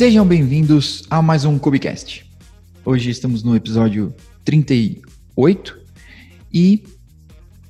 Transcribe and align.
Sejam 0.00 0.26
bem-vindos 0.26 1.02
a 1.10 1.20
mais 1.20 1.44
um 1.44 1.58
Cubicast. 1.58 2.24
Hoje 2.86 3.10
estamos 3.10 3.42
no 3.42 3.54
episódio 3.54 4.14
38 4.46 5.78
e 6.50 6.82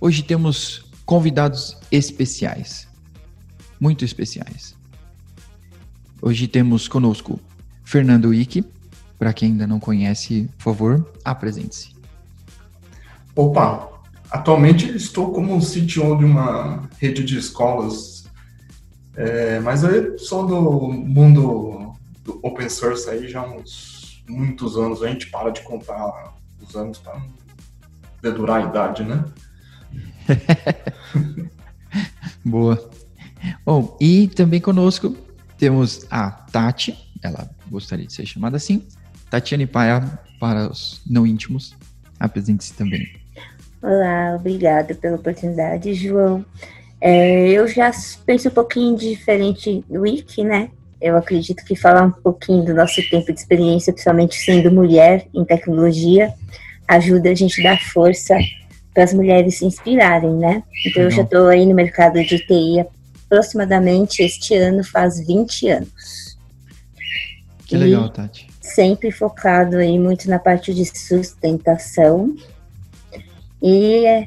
hoje 0.00 0.22
temos 0.22 0.88
convidados 1.04 1.76
especiais, 1.90 2.86
muito 3.80 4.04
especiais. 4.04 4.76
Hoje 6.22 6.46
temos 6.46 6.86
conosco 6.86 7.40
Fernando 7.82 8.26
Wiki. 8.26 8.64
Para 9.18 9.32
quem 9.32 9.50
ainda 9.50 9.66
não 9.66 9.80
conhece, 9.80 10.48
por 10.56 10.62
favor, 10.62 11.12
apresente-se. 11.24 11.96
Opa, 13.34 13.90
atualmente 14.30 14.88
estou 14.94 15.32
como 15.32 15.58
CTO 15.58 16.16
de 16.16 16.24
uma 16.24 16.88
rede 17.00 17.24
de 17.24 17.36
escolas, 17.36 18.24
é, 19.16 19.58
mas 19.58 19.82
eu 19.82 20.16
sou 20.16 20.46
do 20.46 20.92
mundo 20.92 21.89
do 22.22 22.38
open 22.42 22.68
source 22.68 23.08
aí 23.08 23.28
já 23.28 23.40
há 23.40 23.50
uns 23.50 24.22
muitos 24.28 24.76
anos. 24.76 25.02
A 25.02 25.08
gente 25.08 25.26
para 25.30 25.50
de 25.50 25.62
contar 25.62 26.34
os 26.60 26.76
anos 26.76 26.98
para 26.98 27.20
dedurar 28.22 28.64
a 28.64 28.68
idade, 28.68 29.02
né? 29.02 29.24
Boa. 32.44 32.90
Bom, 33.64 33.96
e 34.00 34.28
também 34.28 34.60
conosco 34.60 35.16
temos 35.58 36.06
a 36.10 36.30
Tati, 36.30 36.96
ela 37.22 37.48
gostaria 37.70 38.06
de 38.06 38.12
ser 38.12 38.26
chamada 38.26 38.56
assim. 38.56 38.86
Tatiane 39.30 39.66
Paia, 39.66 40.18
para 40.38 40.70
os 40.70 41.02
não 41.08 41.26
íntimos, 41.26 41.76
apresente-se 42.18 42.74
também. 42.74 43.08
Olá, 43.82 44.36
obrigada 44.36 44.94
pela 44.94 45.16
oportunidade, 45.16 45.94
João. 45.94 46.44
É, 47.00 47.48
eu 47.48 47.66
já 47.66 47.90
penso 48.26 48.48
um 48.48 48.52
pouquinho 48.52 48.96
diferente 48.96 49.84
do 49.88 50.02
Wiki, 50.02 50.44
né? 50.44 50.70
Eu 51.00 51.16
acredito 51.16 51.64
que 51.64 51.74
falar 51.74 52.02
um 52.02 52.10
pouquinho 52.10 52.64
do 52.64 52.74
nosso 52.74 53.02
tempo 53.08 53.32
de 53.32 53.40
experiência, 53.40 53.92
principalmente 53.92 54.36
sendo 54.36 54.70
mulher 54.70 55.26
em 55.34 55.44
tecnologia, 55.44 56.32
ajuda 56.86 57.30
a 57.30 57.34
gente 57.34 57.60
a 57.60 57.70
dar 57.70 57.80
força 57.80 58.36
para 58.92 59.04
as 59.04 59.14
mulheres 59.14 59.58
se 59.58 59.64
inspirarem, 59.64 60.34
né? 60.34 60.62
Então, 60.84 61.04
eu 61.04 61.10
já 61.10 61.22
estou 61.22 61.46
aí 61.46 61.64
no 61.64 61.74
mercado 61.74 62.22
de 62.22 62.38
TI 62.38 62.84
aproximadamente 63.30 64.22
este 64.22 64.56
ano 64.56 64.82
faz 64.82 65.24
20 65.24 65.68
anos. 65.68 66.36
Que 67.64 67.76
legal, 67.76 68.08
Tati. 68.08 68.48
Sempre 68.60 69.12
focado 69.12 69.76
aí 69.76 69.96
muito 69.98 70.28
na 70.28 70.40
parte 70.40 70.74
de 70.74 70.84
sustentação. 70.84 72.34
E 73.62 74.26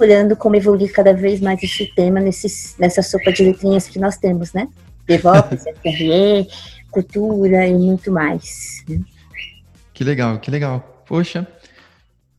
olhando 0.00 0.34
como 0.36 0.56
evoluir 0.56 0.92
cada 0.92 1.12
vez 1.12 1.40
mais 1.40 1.62
esse 1.62 1.86
tema 1.94 2.20
nesse, 2.20 2.74
nessa 2.78 3.02
sopa 3.02 3.32
de 3.32 3.44
letrinhas 3.44 3.86
que 3.86 3.98
nós 3.98 4.16
temos, 4.16 4.52
né? 4.54 4.68
DevOps, 5.08 5.64
FRE, 5.82 6.46
cultura 6.90 7.66
e 7.66 7.74
muito 7.74 8.12
mais. 8.12 8.84
Né? 8.88 9.00
Que 9.94 10.04
legal, 10.04 10.38
que 10.38 10.50
legal. 10.50 11.04
Poxa, 11.06 11.48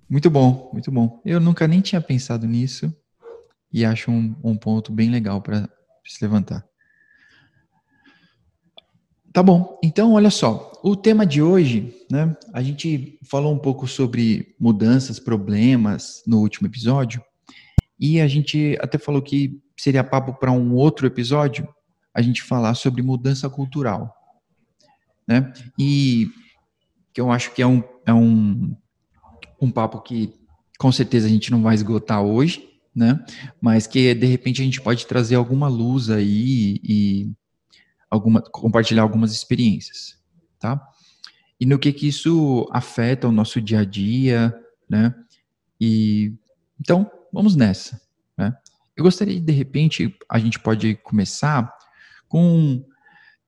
muito 0.09 0.29
bom, 0.29 0.69
muito 0.71 0.91
bom. 0.91 1.21
Eu 1.25 1.39
nunca 1.39 1.67
nem 1.67 1.81
tinha 1.81 1.99
pensado 1.99 2.47
nisso 2.47 2.93
e 3.73 3.83
acho 3.83 4.11
um, 4.11 4.35
um 4.43 4.55
ponto 4.55 4.91
bem 4.91 5.09
legal 5.09 5.41
para 5.41 5.67
se 6.05 6.23
levantar. 6.23 6.63
Tá 9.33 9.43
bom, 9.43 9.79
então 9.83 10.13
olha 10.13 10.31
só, 10.31 10.71
o 10.83 10.95
tema 10.95 11.25
de 11.25 11.41
hoje, 11.41 11.95
né? 12.09 12.35
A 12.51 12.63
gente 12.63 13.19
falou 13.23 13.53
um 13.53 13.59
pouco 13.59 13.87
sobre 13.87 14.55
mudanças, 14.59 15.19
problemas 15.19 16.23
no 16.25 16.39
último 16.39 16.67
episódio, 16.67 17.23
e 17.99 18.19
a 18.19 18.27
gente 18.27 18.77
até 18.81 18.97
falou 18.97 19.21
que 19.21 19.61
seria 19.77 20.03
papo 20.03 20.33
para 20.33 20.51
um 20.51 20.73
outro 20.73 21.05
episódio, 21.05 21.67
a 22.13 22.21
gente 22.21 22.41
falar 22.43 22.73
sobre 22.75 23.01
mudança 23.01 23.49
cultural, 23.49 24.15
né? 25.27 25.51
E 25.77 26.29
que 27.13 27.21
eu 27.21 27.31
acho 27.31 27.53
que 27.53 27.61
é 27.61 27.67
um, 27.67 27.83
é 28.05 28.13
um, 28.13 28.75
um 29.61 29.71
papo 29.71 30.01
que 30.01 30.33
com 30.77 30.91
certeza 30.91 31.27
a 31.27 31.29
gente 31.29 31.51
não 31.51 31.61
vai 31.61 31.75
esgotar 31.75 32.21
hoje, 32.21 32.67
né? 32.95 33.23
Mas 33.61 33.85
que 33.85 34.13
de 34.13 34.25
repente 34.25 34.61
a 34.61 34.65
gente 34.65 34.81
pode 34.81 35.05
trazer 35.05 35.35
alguma 35.35 35.67
luz 35.67 36.09
aí 36.09 36.79
e 36.83 37.31
alguma, 38.09 38.41
compartilhar 38.41 39.03
algumas 39.03 39.33
experiências, 39.33 40.17
tá? 40.59 40.81
E 41.59 41.65
no 41.65 41.77
que 41.77 41.91
que 41.91 42.07
isso 42.07 42.67
afeta 42.71 43.27
o 43.27 43.31
nosso 43.31 43.61
dia 43.61 43.81
a 43.81 43.85
dia, 43.85 44.57
né? 44.89 45.13
E 45.79 46.33
então 46.79 47.09
vamos 47.31 47.55
nessa, 47.55 48.01
né? 48.37 48.55
Eu 48.95 49.03
gostaria 49.03 49.39
de 49.39 49.53
repente 49.53 50.17
a 50.29 50.39
gente 50.39 50.59
pode 50.59 50.95
começar 50.95 51.73
com 52.29 52.85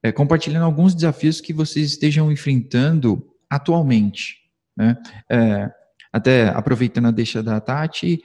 é, 0.02 0.10
compartilhando 0.12 0.64
alguns 0.64 0.94
desafios 0.94 1.40
que 1.40 1.52
vocês 1.52 1.92
estejam 1.92 2.30
enfrentando 2.30 3.24
atualmente, 3.48 4.36
né? 4.76 5.00
É, 5.30 5.70
até 6.12 6.48
aproveitando 6.48 7.06
a 7.06 7.10
deixa 7.10 7.42
da 7.42 7.60
Tati, 7.60 8.20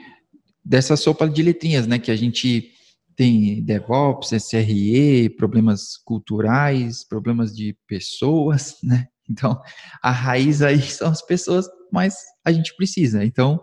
dessa 0.65 0.97
sopa 0.97 1.29
de 1.29 1.41
letrinhas, 1.41 1.87
né? 1.87 1.99
Que 1.99 2.11
a 2.11 2.15
gente 2.15 2.71
tem 3.15 3.63
DevOps, 3.63 4.31
SRE, 4.31 5.29
problemas 5.37 5.97
culturais, 5.97 7.03
problemas 7.07 7.55
de 7.55 7.77
pessoas, 7.87 8.75
né? 8.83 9.07
Então, 9.29 9.61
a 10.01 10.11
raiz 10.11 10.61
aí 10.61 10.81
são 10.81 11.09
as 11.11 11.21
pessoas, 11.21 11.67
mas 11.91 12.15
a 12.43 12.51
gente 12.51 12.75
precisa. 12.75 13.23
Então, 13.23 13.61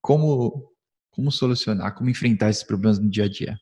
como 0.00 0.68
como 1.10 1.32
solucionar, 1.32 1.96
como 1.96 2.08
enfrentar 2.08 2.48
esses 2.48 2.62
problemas 2.62 3.00
no 3.00 3.10
dia 3.10 3.24
a 3.24 3.28
dia? 3.28 3.58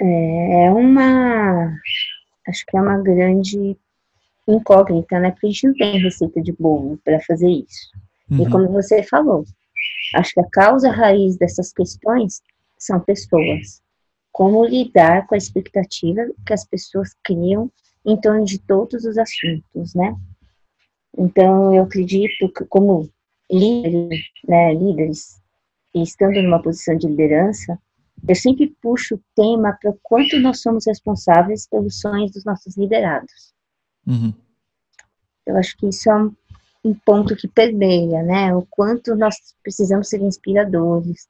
É 0.00 0.70
uma, 0.70 1.76
acho 2.48 2.64
que 2.66 2.76
é 2.76 2.80
uma 2.80 2.98
grande 2.98 3.76
incógnita, 4.48 5.20
né? 5.20 5.30
Porque 5.30 5.46
a 5.46 5.50
gente 5.50 5.66
não 5.66 5.74
tem 5.74 6.00
receita 6.00 6.40
de 6.40 6.52
bolo 6.52 6.98
para 7.04 7.20
fazer 7.20 7.48
isso. 7.48 7.90
Uhum. 8.30 8.42
E 8.42 8.50
como 8.50 8.68
você 8.68 9.02
falou, 9.02 9.44
acho 10.14 10.32
que 10.32 10.40
a 10.40 10.48
causa 10.50 10.90
raiz 10.90 11.36
dessas 11.36 11.72
questões 11.72 12.42
são 12.78 12.98
pessoas. 13.00 13.82
Como 14.32 14.64
lidar 14.64 15.26
com 15.26 15.34
a 15.34 15.38
expectativa 15.38 16.22
que 16.46 16.52
as 16.52 16.64
pessoas 16.64 17.14
criam 17.22 17.70
em 18.06 18.16
torno 18.16 18.44
de 18.44 18.58
todos 18.58 19.04
os 19.04 19.18
assuntos, 19.18 19.94
né? 19.94 20.14
Então, 21.18 21.74
eu 21.74 21.82
acredito 21.82 22.48
que 22.48 22.64
como 22.66 23.10
líderes, 23.50 24.20
né, 24.46 24.72
líderes, 24.72 25.40
e 25.94 26.02
estando 26.02 26.40
numa 26.40 26.62
posição 26.62 26.96
de 26.96 27.08
liderança, 27.08 27.78
eu 28.28 28.34
sempre 28.34 28.74
puxo 28.80 29.16
o 29.16 29.22
tema 29.34 29.76
para 29.80 29.92
quanto 30.02 30.38
nós 30.38 30.60
somos 30.60 30.86
responsáveis 30.86 31.66
pelos 31.66 32.00
sonhos 32.00 32.32
dos 32.32 32.44
nossos 32.44 32.76
liderados. 32.76 33.52
Uhum. 34.06 34.32
Eu 35.46 35.56
acho 35.56 35.76
que 35.76 35.88
isso 35.88 36.10
é 36.10 36.16
um, 36.16 36.32
um 36.84 36.94
ponto 36.94 37.34
que 37.34 37.48
permeia, 37.48 38.22
né? 38.22 38.54
O 38.54 38.66
quanto 38.70 39.14
nós 39.14 39.36
precisamos 39.62 40.08
ser 40.08 40.20
inspiradores. 40.20 41.28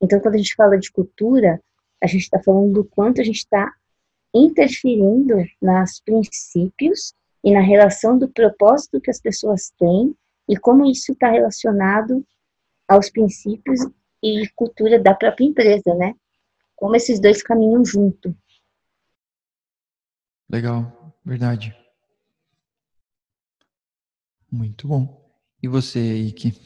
Então, 0.00 0.20
quando 0.20 0.34
a 0.34 0.38
gente 0.38 0.54
fala 0.54 0.78
de 0.78 0.90
cultura, 0.90 1.60
a 2.02 2.06
gente 2.06 2.22
está 2.22 2.40
falando 2.42 2.72
do 2.72 2.84
quanto 2.84 3.20
a 3.20 3.24
gente 3.24 3.38
está 3.38 3.72
interferindo 4.34 5.36
nos 5.60 6.00
princípios 6.00 7.14
e 7.44 7.52
na 7.52 7.60
relação 7.60 8.18
do 8.18 8.28
propósito 8.28 9.00
que 9.00 9.10
as 9.10 9.20
pessoas 9.20 9.72
têm 9.78 10.14
e 10.48 10.56
como 10.56 10.84
isso 10.86 11.12
está 11.12 11.30
relacionado 11.30 12.24
aos 12.88 13.10
princípios 13.10 13.80
e 14.22 14.48
cultura 14.54 14.98
da 14.98 15.14
própria 15.14 15.44
empresa, 15.44 15.94
né? 15.94 16.14
Como 16.82 16.96
esses 16.96 17.20
dois 17.20 17.40
caminham 17.44 17.84
junto. 17.84 18.36
Legal, 20.50 21.14
verdade. 21.24 21.72
Muito 24.50 24.88
bom. 24.88 25.32
E 25.62 25.68
você, 25.68 26.00
Ike? 26.00 26.60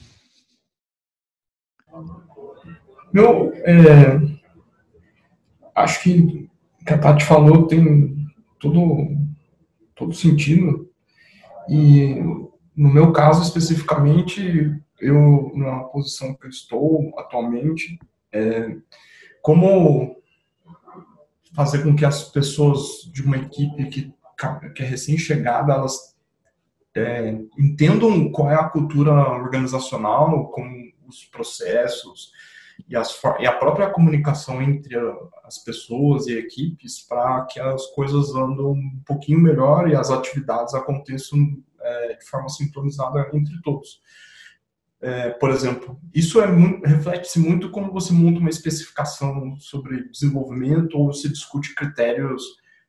Meu, 3.13 3.53
é, 3.57 4.17
acho 5.75 6.03
que 6.03 6.49
o 6.81 6.85
que 6.87 6.95
a 6.95 6.99
Tati 6.99 7.23
falou 7.23 7.67
tem 7.67 8.27
todo, 8.59 9.19
todo 9.95 10.15
sentido. 10.15 10.91
E 11.69 12.15
no 12.75 12.89
meu 12.89 13.13
caso 13.13 13.43
especificamente, 13.43 14.83
eu, 14.99 15.53
na 15.55 15.81
posição 15.81 16.35
que 16.35 16.47
eu 16.47 16.51
estou 16.51 17.13
atualmente, 17.19 17.99
é, 18.33 18.79
como 19.47 20.21
fazer 21.55 21.85
com 21.85 21.95
que 21.95 22.05
as 22.05 22.25
pessoas 22.31 23.09
de 23.13 23.23
uma 23.23 23.37
equipe 23.37 23.87
que, 23.87 24.13
que 24.75 24.83
é 24.83 24.85
recém-chegada, 24.85 25.73
elas 25.73 26.17
é, 26.97 27.29
entendam 27.57 28.33
qual 28.33 28.51
é 28.51 28.57
a 28.57 28.69
cultura 28.69 29.13
organizacional, 29.13 30.51
como 30.51 30.69
os 31.07 31.25
processos 31.27 32.33
e, 32.89 32.97
as, 32.97 33.17
e 33.39 33.47
a 33.47 33.53
própria 33.53 33.89
comunicação 33.89 34.61
entre 34.61 34.97
as 35.45 35.59
pessoas 35.59 36.27
e 36.27 36.37
equipes 36.37 37.07
para 37.07 37.45
que 37.45 37.61
as 37.61 37.87
coisas 37.95 38.35
andem 38.35 38.67
um 38.67 39.01
pouquinho 39.07 39.39
melhor 39.39 39.89
e 39.89 39.95
as 39.95 40.11
atividades 40.11 40.75
aconteçam 40.75 41.39
é, 41.81 42.15
de 42.15 42.29
forma 42.29 42.49
sincronizada 42.49 43.31
entre 43.33 43.63
todos. 43.63 44.03
É, 45.01 45.31
por 45.31 45.51
exemplo, 45.51 46.01
isso 46.15 46.41
é 46.41 46.47
reflete-se 46.85 47.39
muito 47.39 47.71
quando 47.71 47.93
você 47.93 48.13
monta 48.13 48.41
uma 48.41 48.49
especificação 48.49 49.57
sobre 49.59 50.09
desenvolvimento 50.09 50.99
ou 50.99 51.13
se 51.13 51.29
discute 51.29 51.75
critérios 51.75 52.43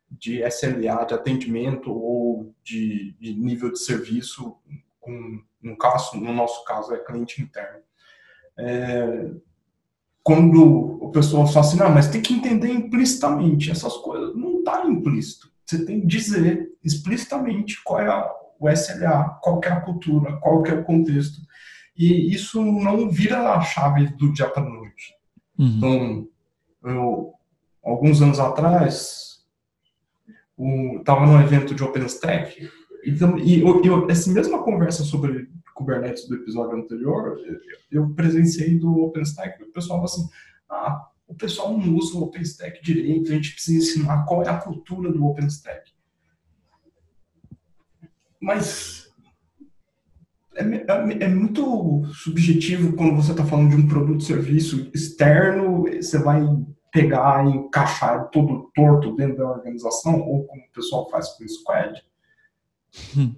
de 0.09 0.41
SLA, 0.41 1.05
de 1.05 1.13
atendimento 1.13 1.91
ou 1.91 2.55
de, 2.63 3.15
de 3.19 3.33
nível 3.33 3.71
de 3.71 3.79
serviço, 3.79 4.55
com, 5.01 5.41
no, 5.61 5.77
caso, 5.77 6.17
no 6.17 6.33
nosso 6.33 6.63
caso 6.63 6.93
é 6.93 6.97
cliente 6.97 7.41
interno. 7.41 7.79
É, 8.57 9.31
quando 10.23 10.97
o 11.01 11.11
pessoal 11.11 11.45
fala 11.47 11.65
assim, 11.65 11.77
não, 11.77 11.89
mas 11.89 12.09
tem 12.09 12.21
que 12.21 12.33
entender 12.33 12.69
implicitamente 12.69 13.71
essas 13.71 13.95
coisas, 13.97 14.35
não 14.35 14.59
está 14.59 14.85
implícito. 14.85 15.49
Você 15.65 15.85
tem 15.85 16.01
que 16.01 16.07
dizer 16.07 16.69
explicitamente 16.83 17.81
qual 17.83 17.99
é 17.99 18.07
a, 18.07 18.29
o 18.59 18.69
SLA, 18.69 19.39
qual 19.41 19.61
é 19.63 19.69
a 19.69 19.81
cultura, 19.81 20.37
qual 20.37 20.65
é 20.65 20.73
o 20.73 20.83
contexto. 20.83 21.46
E 21.97 22.33
isso 22.33 22.61
não 22.61 23.09
vira 23.09 23.53
a 23.53 23.61
chave 23.61 24.07
do 24.09 24.31
dia 24.31 24.47
para 24.49 24.63
noite. 24.63 25.15
Uhum. 25.57 25.77
Então, 25.77 26.27
eu, 26.83 27.33
alguns 27.83 28.21
anos 28.21 28.39
atrás, 28.39 29.43
estava 30.99 31.25
num 31.25 31.41
evento 31.41 31.73
de 31.73 31.83
OpenStack, 31.83 32.69
e, 33.03 33.11
e 33.11 33.63
essa 34.09 34.31
mesma 34.31 34.63
conversa 34.63 35.03
sobre 35.03 35.49
Kubernetes 35.73 36.27
do 36.27 36.35
episódio 36.35 36.77
anterior, 36.77 37.37
eu 37.91 38.09
presenciei 38.13 38.77
do 38.77 39.03
OpenStack, 39.03 39.63
o 39.63 39.71
pessoal 39.71 39.99
falou 39.99 40.05
assim, 40.05 40.29
ah, 40.69 41.07
o 41.27 41.35
pessoal 41.35 41.77
não 41.77 41.95
usa 41.95 42.17
o 42.17 42.23
OpenStack 42.23 42.81
direito, 42.83 43.31
a 43.31 43.35
gente 43.35 43.53
precisa 43.53 43.77
ensinar 43.77 44.23
qual 44.25 44.41
é 44.43 44.49
a 44.49 44.57
cultura 44.57 45.11
do 45.11 45.25
OpenStack. 45.25 45.91
Mas 48.39 49.06
é, 50.57 50.63
é, 50.63 51.25
é 51.25 51.27
muito 51.27 52.03
subjetivo 52.13 52.93
quando 52.93 53.15
você 53.15 53.31
está 53.31 53.45
falando 53.45 53.69
de 53.69 53.75
um 53.75 53.87
produto 53.87 54.23
serviço 54.23 54.89
externo, 54.93 55.83
você 55.83 56.17
vai 56.17 56.41
pegar 56.91 57.45
e 57.45 57.51
encaixar 57.51 58.29
todo 58.29 58.71
torto 58.73 59.15
dentro 59.15 59.37
da 59.37 59.51
organização, 59.51 60.19
ou 60.21 60.45
como 60.45 60.61
o 60.61 60.73
pessoal 60.73 61.09
faz 61.09 61.29
com 61.29 61.43
o 61.43 61.49
Squad. 61.49 62.03
Hum. 63.15 63.35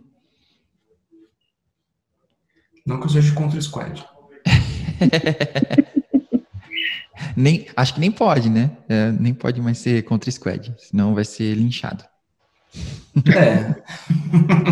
Não 2.85 2.99
que 2.99 3.05
eu 3.05 3.09
seja 3.09 3.35
contra 3.35 3.59
o 3.59 3.61
Squad. 3.61 4.05
nem, 7.35 7.67
acho 7.75 7.93
que 7.93 7.99
nem 7.99 8.11
pode, 8.11 8.49
né? 8.49 8.77
É, 8.87 9.11
nem 9.11 9.33
pode 9.33 9.61
mais 9.61 9.77
ser 9.77 10.03
contra 10.03 10.29
o 10.29 10.33
Squad, 10.33 10.73
senão 10.77 11.13
vai 11.13 11.25
ser 11.25 11.53
linchado. 11.53 12.03
É. 13.35 13.75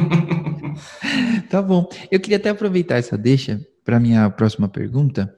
tá 1.50 1.62
bom. 1.62 1.88
Eu 2.12 2.20
queria 2.20 2.38
até 2.38 2.50
aproveitar 2.50 2.98
essa 2.98 3.18
deixa 3.18 3.60
para 3.84 4.00
minha 4.00 4.30
próxima 4.30 4.68
pergunta, 4.68 5.34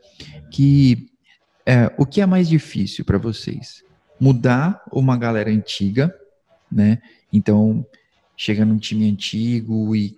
que 0.52 1.08
é, 1.66 1.92
o 1.98 2.06
que 2.06 2.22
é 2.22 2.26
mais 2.26 2.48
difícil 2.50 3.06
para 3.06 3.18
vocês? 3.18 3.84
Mudar 4.20 4.84
uma 4.92 5.18
galera 5.18 5.50
antiga, 5.50 6.14
né? 6.72 7.00
Então, 7.32 7.86
chega 8.36 8.66
num 8.66 8.78
time 8.78 9.10
antigo 9.10 9.96
e 9.96 10.18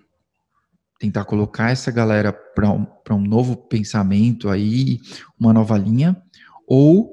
tentar 0.98 1.24
colocar 1.24 1.70
essa 1.70 1.90
galera 1.90 2.32
para 2.32 2.70
um, 2.70 2.86
um 3.10 3.20
novo 3.20 3.56
pensamento 3.56 4.48
aí, 4.48 5.00
uma 5.38 5.52
nova 5.52 5.76
linha, 5.76 6.16
ou 6.66 7.12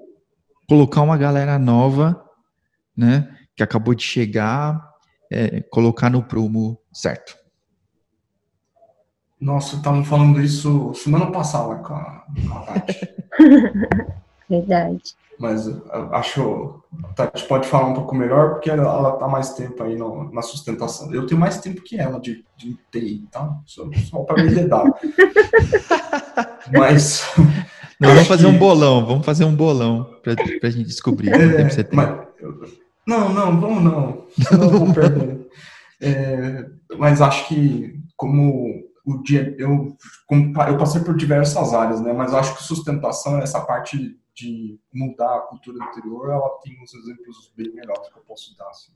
colocar 0.68 1.02
uma 1.02 1.18
galera 1.18 1.58
nova, 1.58 2.24
né, 2.96 3.36
que 3.56 3.64
acabou 3.64 3.96
de 3.96 4.04
chegar 4.04 4.90
é, 5.32 5.62
colocar 5.62 6.10
no 6.10 6.24
prumo 6.24 6.80
certo. 6.92 7.38
Nossa, 9.40 9.78
estavam 9.78 10.04
falando 10.04 10.42
isso 10.42 10.94
semana 10.94 11.32
passada 11.32 11.76
com 11.76 11.94
a, 11.94 12.26
com 12.48 12.58
a 12.58 12.62
Tati. 12.62 13.00
Verdade. 14.50 15.16
Mas 15.40 15.70
acho 16.12 16.82
a 17.04 17.14
Tati 17.14 17.46
pode 17.46 17.68
falar 17.68 17.88
um 17.88 17.94
pouco 17.94 18.14
melhor 18.14 18.52
porque 18.52 18.70
ela 18.70 19.14
está 19.14 19.28
mais 19.28 19.54
tempo 19.54 19.82
aí 19.82 19.96
no, 19.96 20.30
na 20.34 20.42
sustentação. 20.42 21.14
Eu 21.14 21.26
tenho 21.26 21.40
mais 21.40 21.60
tempo 21.62 21.82
que 21.82 21.98
ela 21.98 22.20
de, 22.20 22.44
de 22.58 22.78
TI, 22.92 23.28
tá? 23.32 23.58
Só, 23.66 23.88
só 24.10 24.20
para 24.24 24.44
me 24.44 24.54
dedar. 24.54 24.84
Mas. 26.78 27.24
Nós 28.00 28.14
vamos 28.14 28.28
fazer 28.28 28.46
que... 28.46 28.50
um 28.50 28.58
bolão, 28.58 29.06
vamos 29.06 29.26
fazer 29.26 29.46
um 29.46 29.56
bolão 29.56 30.10
para 30.24 30.34
a 30.64 30.70
gente 30.70 30.88
descobrir. 30.88 31.30
É, 31.34 31.64
mas, 31.92 32.16
não, 33.06 33.34
não, 33.34 33.60
vamos 33.60 33.84
não. 33.84 34.26
Senão 34.42 34.72
eu 34.72 34.80
vou 34.80 34.94
perder. 34.94 35.48
É, 36.02 36.66
mas 36.98 37.22
acho 37.22 37.46
que 37.50 38.00
como 38.16 38.89
o 39.12 39.24
dia 39.24 39.56
eu 39.58 39.96
eu 40.68 40.78
passei 40.78 41.02
por 41.02 41.16
diversas 41.16 41.74
áreas, 41.74 42.02
né? 42.02 42.14
Mas 42.14 42.34
acho 42.34 42.56
que 42.56 42.64
sustentação 42.64 43.40
essa 43.40 43.62
parte 43.62 44.20
de 44.34 44.80
mudar 44.94 45.36
a 45.36 45.42
cultura 45.42 45.84
anterior, 45.86 46.30
ela 46.30 46.50
tem 46.64 46.82
uns 46.82 46.94
exemplos 46.94 47.52
bem 47.58 47.74
melhores 47.74 48.08
que 48.10 48.18
eu 48.18 48.24
posso 48.24 48.56
dar. 48.58 48.70
Assim. 48.70 48.94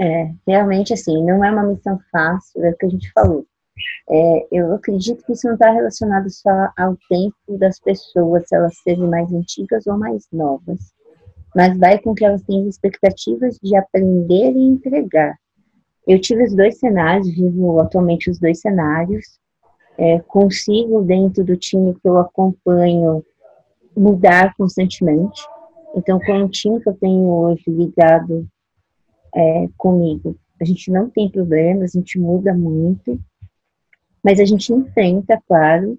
É, 0.00 0.32
realmente 0.46 0.92
assim, 0.92 1.24
não 1.24 1.44
é 1.44 1.50
uma 1.50 1.64
missão 1.64 1.98
fácil, 2.10 2.64
é 2.64 2.70
o 2.70 2.76
que 2.76 2.86
a 2.86 2.88
gente 2.88 3.12
falou. 3.12 3.46
É, 4.10 4.48
eu 4.50 4.74
acredito 4.74 5.24
que 5.24 5.32
isso 5.32 5.46
não 5.46 5.54
está 5.54 5.70
relacionado 5.70 6.28
só 6.30 6.72
ao 6.76 6.96
tempo 7.08 7.58
das 7.58 7.78
pessoas, 7.78 8.48
se 8.48 8.56
elas 8.56 8.76
serem 8.82 9.08
mais 9.08 9.32
antigas 9.32 9.86
ou 9.86 9.96
mais 9.96 10.26
novas 10.32 10.92
mas 11.54 11.76
vai 11.78 11.98
com 11.98 12.14
que 12.14 12.24
elas 12.24 12.42
tenham 12.42 12.68
expectativas 12.68 13.58
de 13.62 13.76
aprender 13.76 14.52
e 14.52 14.60
entregar. 14.60 15.36
Eu 16.08 16.18
tive 16.18 16.44
os 16.44 16.54
dois 16.54 16.78
cenários, 16.78 17.28
vivo 17.28 17.78
atualmente 17.80 18.30
os 18.30 18.38
dois 18.38 18.60
cenários, 18.60 19.38
é, 19.98 20.18
consigo, 20.20 21.02
dentro 21.02 21.44
do 21.44 21.54
time 21.54 21.92
que 21.92 22.08
eu 22.08 22.16
acompanho, 22.16 23.22
mudar 23.94 24.54
constantemente. 24.56 25.42
Então, 25.94 26.18
com 26.18 26.44
o 26.44 26.48
time 26.48 26.80
que 26.80 26.88
eu 26.88 26.94
tenho 26.94 27.28
hoje 27.28 27.64
ligado 27.66 28.48
é, 29.34 29.68
comigo, 29.76 30.34
a 30.58 30.64
gente 30.64 30.90
não 30.90 31.10
tem 31.10 31.30
problemas, 31.30 31.94
a 31.94 31.98
gente 31.98 32.18
muda 32.18 32.54
muito, 32.54 33.20
mas 34.24 34.40
a 34.40 34.46
gente 34.46 34.72
enfrenta, 34.72 35.38
claro, 35.46 35.98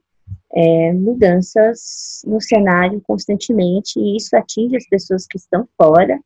é, 0.52 0.92
mudanças 0.92 2.22
no 2.26 2.42
cenário 2.42 3.00
constantemente, 3.06 4.00
e 4.00 4.18
isso 4.18 4.36
atinge 4.36 4.76
as 4.76 4.88
pessoas 4.90 5.28
que 5.28 5.38
estão 5.38 5.68
fora 5.78 6.20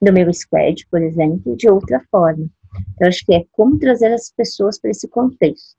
do 0.00 0.10
meu 0.10 0.32
squad, 0.32 0.86
por 0.90 1.02
exemplo, 1.02 1.54
de 1.54 1.68
outra 1.68 2.02
forma. 2.10 2.48
Então, 2.94 3.08
acho 3.08 3.24
que 3.24 3.34
é 3.34 3.44
como 3.52 3.78
trazer 3.78 4.12
as 4.12 4.30
pessoas 4.30 4.78
para 4.78 4.90
esse 4.90 5.08
contexto. 5.08 5.76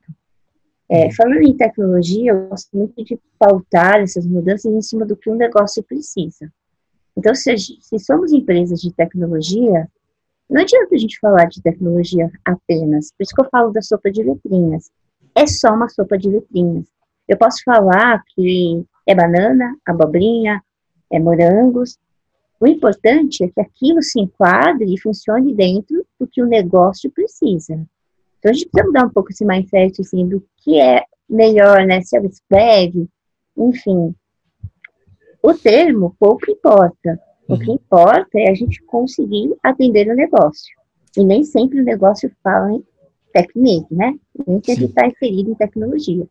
É, 0.89 1.09
falando 1.13 1.41
em 1.41 1.55
tecnologia, 1.55 2.31
eu 2.31 2.49
gosto 2.49 2.75
muito 2.75 3.03
de 3.03 3.17
pautar 3.39 4.01
essas 4.01 4.25
mudanças 4.25 4.71
em 4.71 4.81
cima 4.81 5.05
do 5.05 5.15
que 5.15 5.29
um 5.29 5.35
negócio 5.35 5.81
precisa. 5.83 6.51
Então, 7.15 7.33
se, 7.33 7.55
se 7.57 7.99
somos 7.99 8.33
empresas 8.33 8.81
de 8.81 8.91
tecnologia, 8.93 9.87
não 10.49 10.61
adianta 10.61 10.93
a 10.93 10.97
gente 10.97 11.17
falar 11.19 11.45
de 11.45 11.61
tecnologia 11.61 12.29
apenas. 12.43 13.11
Por 13.13 13.23
isso 13.23 13.33
que 13.33 13.41
eu 13.41 13.49
falo 13.49 13.71
da 13.71 13.81
sopa 13.81 14.11
de 14.11 14.21
letrinhas. 14.21 14.91
É 15.33 15.47
só 15.47 15.73
uma 15.73 15.87
sopa 15.87 16.17
de 16.17 16.27
letrinhas. 16.27 16.87
Eu 17.25 17.37
posso 17.37 17.63
falar 17.63 18.21
que 18.35 18.83
é 19.07 19.15
banana, 19.15 19.73
abobrinha, 19.85 20.61
é 21.09 21.19
morangos. 21.19 21.97
O 22.61 22.67
importante 22.67 23.43
é 23.43 23.47
que 23.47 23.59
aquilo 23.59 24.03
se 24.03 24.19
enquadre 24.19 24.93
e 24.93 24.99
funcione 24.99 25.51
dentro 25.51 26.05
do 26.19 26.27
que 26.27 26.43
o 26.43 26.45
negócio 26.45 27.09
precisa. 27.09 27.73
Então 28.37 28.51
a 28.51 28.53
gente 28.53 28.69
precisa 28.69 28.87
mudar 28.87 29.05
um 29.07 29.09
pouco 29.09 29.31
esse 29.31 29.43
mindset 29.43 29.99
assim, 29.99 30.27
do 30.27 30.45
que 30.57 30.79
é 30.79 31.03
melhor, 31.27 31.83
né? 31.87 32.03
Se 32.03 32.15
é 32.15 32.21
o 32.21 32.25
spread, 32.27 33.09
enfim. 33.57 34.13
O 35.41 35.55
termo 35.55 36.15
pouco 36.19 36.51
importa. 36.51 37.19
O 37.47 37.57
que 37.57 37.67
uhum. 37.67 37.75
importa 37.75 38.39
é 38.39 38.51
a 38.51 38.53
gente 38.53 38.79
conseguir 38.83 39.55
atender 39.63 40.07
o 40.07 40.15
negócio. 40.15 40.71
E 41.17 41.23
nem 41.23 41.43
sempre 41.43 41.81
o 41.81 41.83
negócio 41.83 42.31
fala 42.43 42.73
em 42.73 42.85
técnica, 43.33 43.87
né? 43.89 44.13
Nem 44.47 44.61
sempre 44.63 44.85
está 44.85 45.07
inserido 45.07 45.49
em 45.49 45.55
tecnologia. 45.55 46.27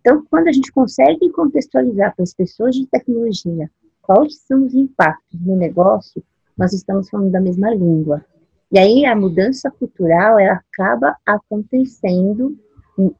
Então, 0.00 0.24
quando 0.30 0.48
a 0.48 0.52
gente 0.52 0.72
consegue 0.72 1.28
contextualizar 1.30 2.16
para 2.16 2.22
as 2.22 2.32
pessoas 2.32 2.74
de 2.74 2.86
tecnologia 2.86 3.70
quais 4.08 4.38
são 4.38 4.64
os 4.64 4.72
impactos 4.72 5.38
no 5.38 5.54
negócio, 5.54 6.24
nós 6.56 6.72
estamos 6.72 7.10
falando 7.10 7.30
da 7.30 7.42
mesma 7.42 7.70
língua. 7.70 8.24
E 8.72 8.78
aí 8.78 9.04
a 9.04 9.14
mudança 9.14 9.70
cultural 9.70 10.40
ela 10.40 10.54
acaba 10.54 11.14
acontecendo 11.26 12.58
em, 12.98 13.14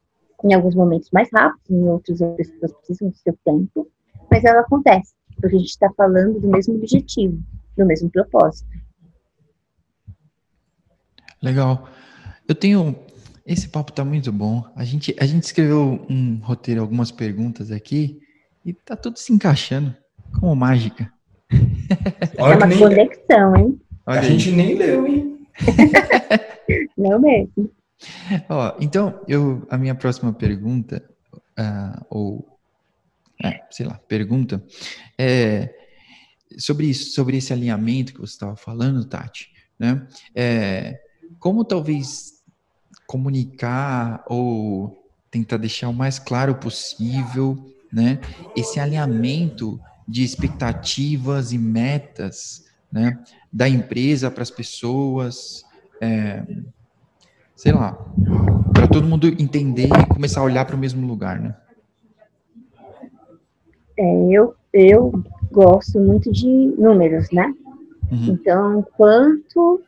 em 0.45 0.53
alguns 0.53 0.73
momentos 0.73 1.11
mais 1.11 1.29
rápido, 1.31 1.75
em 1.75 1.83
outros 1.83 2.19
as 2.23 2.35
pessoas 2.35 2.73
precisam 2.73 3.09
do 3.09 3.17
seu 3.17 3.37
tempo, 3.45 3.87
mas 4.31 4.43
ela 4.43 4.61
acontece, 4.61 5.13
porque 5.39 5.55
a 5.55 5.59
gente 5.59 5.69
está 5.69 5.91
falando 5.95 6.39
do 6.39 6.47
mesmo 6.47 6.75
objetivo, 6.75 7.39
do 7.77 7.85
mesmo 7.85 8.09
propósito. 8.09 8.67
Legal. 11.39 11.87
Eu 12.47 12.55
tenho 12.55 12.95
esse 13.45 13.67
papo 13.67 13.91
tá 13.91 14.03
muito 14.03 14.31
bom. 14.31 14.63
A 14.75 14.83
gente, 14.83 15.15
a 15.19 15.25
gente 15.25 15.43
escreveu 15.43 16.03
um 16.09 16.37
roteiro, 16.37 16.81
algumas 16.81 17.11
perguntas 17.11 17.71
aqui, 17.71 18.19
e 18.65 18.73
tá 18.73 18.95
tudo 18.95 19.17
se 19.17 19.31
encaixando, 19.31 19.95
como 20.37 20.55
mágica. 20.55 21.11
Olha 22.37 22.53
é 22.53 22.57
uma 22.57 22.67
nem... 22.67 22.79
conexão, 22.79 23.55
hein? 23.55 23.81
Olha 24.05 24.19
a 24.19 24.23
aí. 24.23 24.29
gente 24.29 24.51
nem 24.51 24.75
leu, 24.75 25.07
hein? 25.07 25.47
Não 26.97 27.19
mesmo. 27.19 27.71
Ó, 28.47 28.75
então, 28.79 29.19
eu, 29.27 29.65
a 29.69 29.77
minha 29.77 29.95
próxima 29.95 30.31
pergunta, 30.31 31.03
uh, 31.59 32.05
ou, 32.09 32.59
é, 33.43 33.61
sei 33.69 33.85
lá, 33.85 33.99
pergunta, 34.07 34.63
é, 35.17 35.73
sobre 36.57 36.87
isso, 36.87 37.11
sobre 37.13 37.37
esse 37.37 37.51
alinhamento 37.51 38.13
que 38.13 38.19
você 38.19 38.33
estava 38.33 38.55
falando, 38.55 39.05
Tati, 39.05 39.51
né? 39.77 40.07
É, 40.33 40.99
como 41.39 41.65
talvez 41.65 42.39
comunicar 43.07 44.23
ou 44.27 45.03
tentar 45.31 45.57
deixar 45.57 45.89
o 45.89 45.93
mais 45.93 46.19
claro 46.19 46.55
possível, 46.55 47.57
né? 47.91 48.19
Esse 48.55 48.79
alinhamento 48.79 49.79
de 50.09 50.23
expectativas 50.23 51.53
e 51.53 51.57
metas, 51.57 52.65
né? 52.91 53.19
Da 53.53 53.69
empresa 53.69 54.31
para 54.31 54.41
as 54.41 54.49
pessoas, 54.49 55.63
é, 56.01 56.43
sei 57.55 57.71
lá, 57.71 57.93
para 58.73 58.87
todo 58.87 59.07
mundo 59.07 59.27
entender 59.27 59.87
e 59.87 60.05
começar 60.07 60.41
a 60.41 60.43
olhar 60.43 60.65
para 60.65 60.75
o 60.75 60.79
mesmo 60.79 61.05
lugar, 61.05 61.39
né? 61.39 61.55
É, 63.97 64.27
eu, 64.31 64.55
eu 64.73 65.23
gosto 65.51 65.99
muito 65.99 66.31
de 66.31 66.47
números, 66.47 67.29
né? 67.31 67.53
Uhum. 68.11 68.25
Então, 68.29 68.87
quanto 68.97 69.83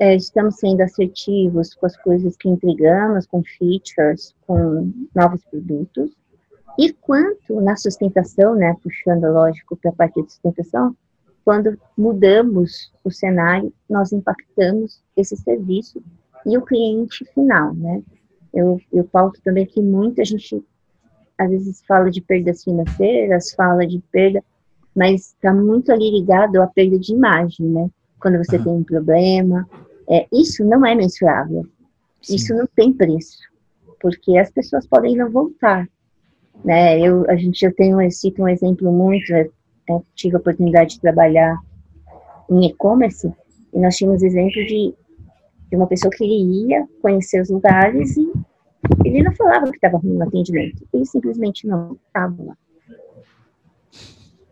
é, 0.00 0.16
estamos 0.16 0.56
sendo 0.56 0.80
assertivos 0.80 1.74
com 1.74 1.86
as 1.86 1.96
coisas 1.98 2.36
que 2.36 2.48
entregamos, 2.48 3.26
com 3.26 3.44
features, 3.44 4.34
com 4.44 4.92
novos 5.14 5.44
produtos, 5.44 6.10
e 6.78 6.92
quanto 6.92 7.60
na 7.60 7.76
sustentação, 7.76 8.54
né, 8.54 8.74
puxando, 8.82 9.24
lógico, 9.24 9.76
para 9.76 9.90
a 9.90 9.94
parte 9.94 10.22
de 10.22 10.32
sustentação, 10.32 10.96
quando 11.44 11.78
mudamos 11.96 12.92
o 13.04 13.10
cenário, 13.10 13.72
nós 13.88 14.12
impactamos 14.12 15.02
esse 15.16 15.36
serviço 15.36 16.02
e 16.46 16.56
o 16.56 16.62
cliente 16.62 17.24
final, 17.34 17.74
né? 17.74 18.02
Eu, 18.54 18.80
eu 18.92 19.04
pauto 19.04 19.40
também 19.42 19.66
que 19.66 19.80
muita 19.80 20.24
gente, 20.24 20.62
às 21.38 21.50
vezes, 21.50 21.82
fala 21.86 22.10
de 22.10 22.20
perdas 22.20 22.62
financeiras, 22.62 23.52
fala 23.52 23.86
de 23.86 23.98
perda, 24.12 24.42
mas 24.94 25.28
está 25.28 25.52
muito 25.52 25.90
ali 25.90 26.10
ligado 26.10 26.60
à 26.60 26.66
perda 26.66 26.98
de 26.98 27.12
imagem, 27.12 27.66
né? 27.66 27.90
Quando 28.20 28.38
você 28.38 28.56
uhum. 28.56 28.64
tem 28.64 28.72
um 28.72 28.84
problema, 28.84 29.68
é, 30.08 30.26
isso 30.32 30.64
não 30.64 30.84
é 30.86 30.94
mensurável, 30.94 31.66
Sim. 32.20 32.36
isso 32.36 32.54
não 32.54 32.66
tem 32.66 32.92
preço, 32.92 33.38
porque 34.00 34.38
as 34.38 34.50
pessoas 34.50 34.86
podem 34.86 35.16
não 35.16 35.30
voltar, 35.30 35.88
né? 36.64 37.00
Eu, 37.00 37.28
a 37.28 37.36
gente 37.36 37.62
eu 37.64 38.10
cito 38.10 38.42
um 38.42 38.48
exemplo 38.48 38.92
muito, 38.92 39.32
é, 39.32 39.48
tive 40.14 40.36
a 40.36 40.38
oportunidade 40.38 40.94
de 40.94 41.00
trabalhar 41.00 41.58
em 42.50 42.66
e-commerce, 42.66 43.32
e 43.72 43.78
nós 43.78 43.96
tínhamos 43.96 44.22
exemplo 44.22 44.64
de 44.66 44.94
de 45.72 45.76
uma 45.76 45.86
pessoa 45.86 46.12
que 46.14 46.22
ele 46.22 46.66
ia 46.68 46.86
conhecer 47.00 47.40
os 47.40 47.48
lugares 47.48 48.14
e 48.18 48.30
ele 49.06 49.22
não 49.22 49.34
falava 49.34 49.70
que 49.70 49.76
estava 49.76 49.96
ruim 49.96 50.18
no 50.18 50.24
atendimento, 50.24 50.86
ele 50.92 51.06
simplesmente 51.06 51.66
não 51.66 51.98
estava 52.06 52.42
lá. 52.42 52.58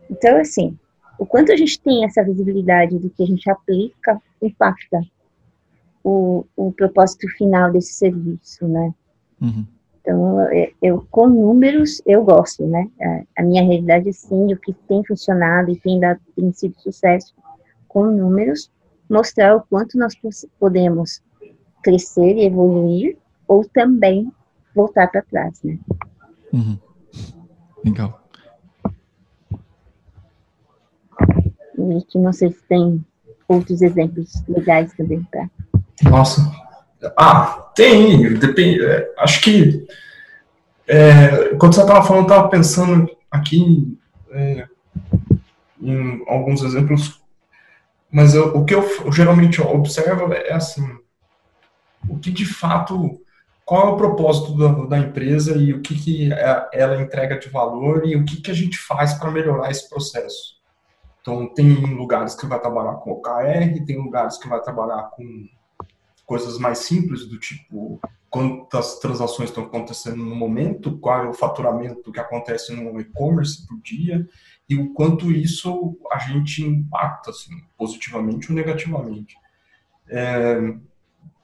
Então, 0.09 0.39
assim, 0.39 0.75
o 1.19 1.25
quanto 1.25 1.51
a 1.51 1.55
gente 1.55 1.79
tem 1.79 2.03
essa 2.05 2.23
visibilidade 2.23 2.97
do 2.97 3.07
que 3.11 3.21
a 3.21 3.25
gente 3.27 3.47
aplica, 3.51 4.19
impacta 4.41 4.99
o, 6.03 6.43
o 6.55 6.71
propósito 6.71 7.27
final 7.37 7.71
desse 7.71 7.93
serviço, 7.93 8.67
né? 8.67 8.91
Uhum. 9.39 9.67
Então, 10.01 10.51
eu, 10.51 10.73
eu, 10.81 11.07
com 11.11 11.27
números, 11.27 12.01
eu 12.05 12.23
gosto, 12.23 12.65
né? 12.65 12.89
A, 12.99 13.41
a, 13.41 13.43
minha 13.43 13.63
realidade, 13.63 14.11
sim, 14.11 14.51
o 14.51 14.57
que 14.57 14.73
tem 14.73 15.03
funcionado 15.05 15.69
e 15.69 15.79
tem, 15.79 15.99
dado, 15.99 16.19
tem 16.35 16.51
sido 16.51 16.75
sucesso 16.79 17.33
com 17.87 18.05
números, 18.05 18.71
mostrar 19.09 19.55
o 19.55 19.61
quanto 19.61 19.97
nós 19.97 20.15
podemos 20.59 21.21
crescer 21.83 22.35
e 22.35 22.45
evoluir, 22.45 23.17
ou 23.47 23.63
também 23.63 24.31
voltar 24.75 25.07
para 25.07 25.21
trás, 25.21 25.61
né? 25.63 25.77
Uhum. 26.51 26.79
Legal. 27.85 28.21
E 31.77 32.01
que 32.03 32.17
não 32.17 32.33
sei 32.33 32.51
se 32.51 32.63
tem 32.63 33.03
outros 33.47 33.81
exemplos 33.81 34.43
legais 34.47 34.93
também 34.93 35.23
para. 35.23 35.49
Nossa. 36.09 36.41
Ah, 37.17 37.71
tem. 37.75 38.33
Depende. 38.35 38.85
É, 38.85 39.13
acho 39.17 39.41
que 39.41 39.85
é, 40.87 41.55
quando 41.55 41.73
você 41.73 41.81
estava 41.81 42.05
falando, 42.05 42.23
estava 42.23 42.49
pensando 42.49 43.09
aqui 43.29 43.97
é, 44.31 44.67
em 45.81 46.23
alguns 46.27 46.63
exemplos 46.63 47.21
mas 48.11 48.35
eu, 48.35 48.57
o 48.57 48.65
que 48.65 48.75
eu, 48.75 48.83
eu 49.05 49.11
geralmente 49.11 49.61
observo 49.61 50.33
é 50.33 50.51
assim, 50.51 50.85
o 52.09 52.19
que 52.19 52.29
de 52.29 52.45
fato, 52.45 53.21
qual 53.63 53.87
é 53.87 53.91
o 53.91 53.97
propósito 53.97 54.57
da, 54.57 54.85
da 54.85 54.97
empresa 54.99 55.55
e 55.57 55.73
o 55.73 55.81
que, 55.81 55.95
que 55.95 56.33
é, 56.33 56.69
ela 56.73 57.01
entrega 57.01 57.39
de 57.39 57.47
valor 57.47 58.05
e 58.05 58.17
o 58.17 58.25
que, 58.25 58.41
que 58.41 58.51
a 58.51 58.53
gente 58.53 58.77
faz 58.77 59.13
para 59.13 59.31
melhorar 59.31 59.71
esse 59.71 59.89
processo. 59.89 60.59
Então, 61.21 61.53
tem 61.53 61.73
lugares 61.95 62.35
que 62.35 62.45
vai 62.47 62.59
trabalhar 62.59 62.95
com 62.95 63.11
OKR, 63.11 63.85
tem 63.85 63.97
lugares 63.97 64.37
que 64.37 64.49
vai 64.49 64.59
trabalhar 64.59 65.03
com 65.11 65.23
coisas 66.31 66.57
mais 66.57 66.77
simples, 66.77 67.25
do 67.25 67.37
tipo 67.37 67.99
quantas 68.29 68.99
transações 68.99 69.49
estão 69.49 69.65
acontecendo 69.65 70.23
no 70.23 70.33
momento, 70.33 70.97
qual 70.97 71.25
é 71.25 71.27
o 71.27 71.33
faturamento 71.33 72.09
que 72.09 72.21
acontece 72.21 72.73
no 72.73 73.01
e-commerce 73.01 73.67
por 73.67 73.77
dia, 73.81 74.25
e 74.69 74.77
o 74.77 74.93
quanto 74.93 75.29
isso 75.29 75.97
a 76.09 76.19
gente 76.19 76.63
impacta, 76.63 77.31
assim, 77.31 77.51
positivamente 77.77 78.49
ou 78.49 78.55
negativamente. 78.55 79.35
É, 80.07 80.73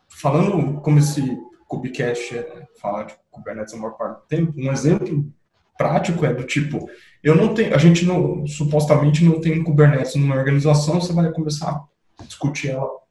falando 0.08 0.80
como 0.80 1.00
esse 1.00 1.38
Kubecast 1.68 2.38
é, 2.38 2.66
fala 2.80 3.04
de 3.04 3.14
Kubernetes 3.30 3.74
a 3.74 3.78
maior 3.78 3.98
parte 3.98 4.22
do 4.22 4.28
tempo, 4.28 4.54
um 4.56 4.72
exemplo 4.72 5.30
prático 5.78 6.26
é 6.26 6.34
do 6.34 6.46
tipo, 6.46 6.90
eu 7.22 7.36
não 7.36 7.54
tenho, 7.54 7.76
a 7.76 7.78
gente 7.78 8.06
não, 8.06 8.48
supostamente 8.48 9.22
não 9.26 9.42
tem 9.42 9.62
Kubernetes 9.62 10.16
numa 10.16 10.38
organização, 10.38 11.02
você 11.02 11.12
vai 11.12 11.30
começar 11.34 11.86
a 12.18 12.24
discutir 12.24 12.70
ela 12.70 13.06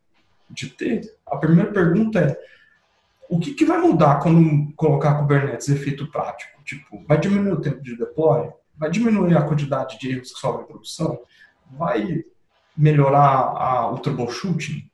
de 0.50 0.68
ter. 0.70 1.14
A 1.26 1.36
primeira 1.36 1.72
pergunta 1.72 2.20
é, 2.20 2.38
o 3.28 3.38
que, 3.38 3.54
que 3.54 3.64
vai 3.64 3.78
mudar 3.78 4.20
quando 4.20 4.72
colocar 4.74 5.18
Kubernetes 5.18 5.68
efeito 5.68 6.06
prático? 6.10 6.62
Tipo, 6.64 7.04
vai 7.06 7.18
diminuir 7.18 7.52
o 7.52 7.60
tempo 7.60 7.82
de 7.82 7.96
deploy? 7.96 8.50
vai 8.76 8.90
diminuir 8.90 9.36
a 9.36 9.42
quantidade 9.42 9.98
de 9.98 10.10
erros 10.10 10.32
que 10.32 10.38
sobem 10.38 10.62
em 10.62 10.66
produção, 10.68 11.18
vai 11.70 12.24
melhorar 12.76 13.54
a, 13.56 13.90
o 13.90 13.98
troubleshooting. 13.98 14.88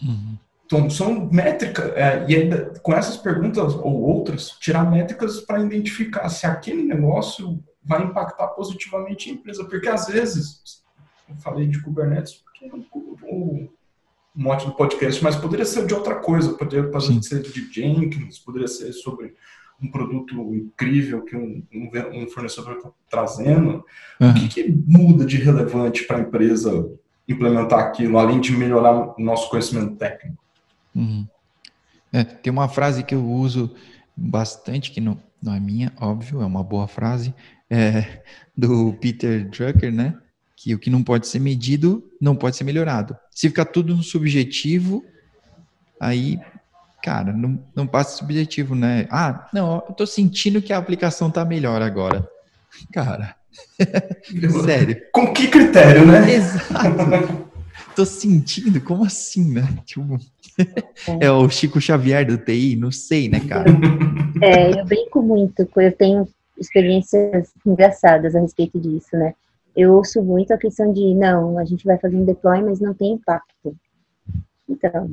Uhum. 0.00 0.38
Então, 0.64 0.90
são 0.90 1.28
métricas, 1.32 1.92
é, 1.96 2.26
e 2.28 2.36
ainda, 2.36 2.78
com 2.82 2.92
essas 2.92 3.16
perguntas 3.16 3.74
ou 3.74 4.02
outras, 4.02 4.50
tirar 4.50 4.88
métricas 4.88 5.40
para 5.40 5.60
identificar 5.60 6.28
se 6.28 6.46
aquele 6.46 6.82
negócio 6.82 7.62
vai 7.82 8.02
impactar 8.02 8.48
positivamente 8.48 9.30
a 9.30 9.32
empresa. 9.32 9.64
Porque 9.64 9.88
às 9.88 10.06
vezes, 10.06 10.84
eu 11.28 11.34
falei 11.36 11.66
de 11.66 11.82
Kubernetes, 11.82 12.34
porque 12.34 12.70
o, 12.92 13.68
mote 14.38 14.66
do 14.66 14.72
podcast, 14.72 15.22
mas 15.22 15.34
poderia 15.34 15.64
ser 15.64 15.84
de 15.84 15.92
outra 15.92 16.14
coisa, 16.14 16.54
poderia, 16.54 16.88
poderia 16.88 17.20
ser 17.20 17.42
de 17.42 17.72
Jenkins, 17.72 18.38
poderia 18.38 18.68
ser 18.68 18.92
sobre 18.92 19.34
um 19.82 19.90
produto 19.90 20.54
incrível 20.54 21.24
que 21.24 21.36
um, 21.36 21.62
um, 21.74 21.90
um 22.14 22.28
fornecedor 22.28 22.76
está 22.76 22.90
trazendo, 23.10 23.84
uhum. 24.20 24.30
o 24.30 24.34
que, 24.34 24.48
que, 24.48 24.70
muda 24.86 25.26
de 25.26 25.36
relevante 25.38 26.04
para 26.04 26.18
a 26.18 26.20
empresa 26.20 26.88
implementar 27.28 27.80
aquilo, 27.80 28.16
além 28.16 28.40
de 28.40 28.52
melhorar 28.56 28.92
o 28.92 29.14
nosso 29.18 29.50
conhecimento 29.50 29.96
técnico? 29.96 30.38
Uhum. 30.94 31.26
É, 32.12 32.22
tem 32.22 32.52
uma 32.52 32.68
frase 32.68 33.02
que 33.02 33.14
eu 33.14 33.24
uso 33.24 33.74
bastante, 34.16 34.92
que 34.92 35.00
não, 35.00 35.20
não 35.42 35.54
é 35.54 35.60
minha, 35.60 35.92
óbvio, 36.00 36.40
é 36.42 36.46
uma 36.46 36.62
boa 36.62 36.86
frase, 36.86 37.34
é, 37.68 38.22
do 38.56 38.92
Peter 38.94 39.48
Drucker, 39.48 39.92
né? 39.92 40.16
Que 40.60 40.74
o 40.74 40.78
que 40.78 40.90
não 40.90 41.04
pode 41.04 41.28
ser 41.28 41.38
medido 41.38 42.04
não 42.20 42.34
pode 42.34 42.56
ser 42.56 42.64
melhorado. 42.64 43.16
Se 43.30 43.48
ficar 43.48 43.66
tudo 43.66 43.94
no 43.94 44.02
subjetivo, 44.02 45.04
aí 46.00 46.38
cara, 47.02 47.32
não, 47.32 47.62
não 47.74 47.86
passa 47.86 48.16
esse 48.16 48.24
objetivo, 48.24 48.74
né? 48.74 49.06
Ah, 49.10 49.48
não, 49.52 49.84
eu 49.88 49.94
tô 49.94 50.04
sentindo 50.04 50.60
que 50.60 50.72
a 50.72 50.78
aplicação 50.78 51.30
tá 51.30 51.44
melhor 51.44 51.80
agora. 51.80 52.28
Cara, 52.92 53.36
sério. 54.64 55.00
Com 55.12 55.32
que 55.32 55.48
critério, 55.48 56.04
né? 56.06 56.34
Exato. 56.34 57.48
tô 57.94 58.04
sentindo, 58.04 58.80
como 58.80 59.04
assim, 59.04 59.52
né? 59.52 59.66
Tipo, 59.84 60.18
é 61.20 61.30
o 61.30 61.48
Chico 61.48 61.80
Xavier 61.80 62.26
do 62.26 62.36
TI, 62.36 62.76
não 62.76 62.92
sei, 62.92 63.28
né, 63.28 63.40
cara? 63.40 63.70
É, 64.40 64.80
eu 64.80 64.84
brinco 64.84 65.22
muito, 65.22 65.68
eu 65.76 65.92
tenho 65.92 66.28
experiências 66.58 67.48
engraçadas 67.64 68.34
a 68.34 68.40
respeito 68.40 68.78
disso, 68.78 69.16
né? 69.16 69.34
Eu 69.78 69.94
ouço 69.94 70.20
muito 70.20 70.52
a 70.52 70.58
questão 70.58 70.92
de, 70.92 71.14
não, 71.14 71.56
a 71.56 71.64
gente 71.64 71.84
vai 71.84 71.96
fazer 71.98 72.16
um 72.16 72.24
deploy, 72.24 72.60
mas 72.62 72.80
não 72.80 72.92
tem 72.92 73.12
impacto. 73.12 73.76
Então, 74.68 75.08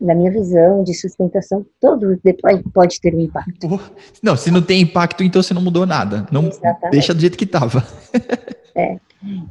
na 0.00 0.14
minha 0.14 0.30
visão 0.30 0.84
de 0.84 0.94
sustentação, 0.94 1.66
todo 1.80 2.16
deploy 2.22 2.62
pode 2.72 3.00
ter 3.00 3.12
um 3.12 3.18
impacto. 3.18 3.80
Não, 4.22 4.36
se 4.36 4.48
não 4.52 4.62
tem 4.62 4.80
impacto, 4.80 5.24
então 5.24 5.42
você 5.42 5.52
não 5.52 5.60
mudou 5.60 5.84
nada. 5.84 6.24
Não 6.30 6.46
Exatamente. 6.46 6.90
deixa 6.92 7.12
do 7.12 7.20
jeito 7.20 7.36
que 7.36 7.44
estava. 7.44 7.84
é. 8.76 8.96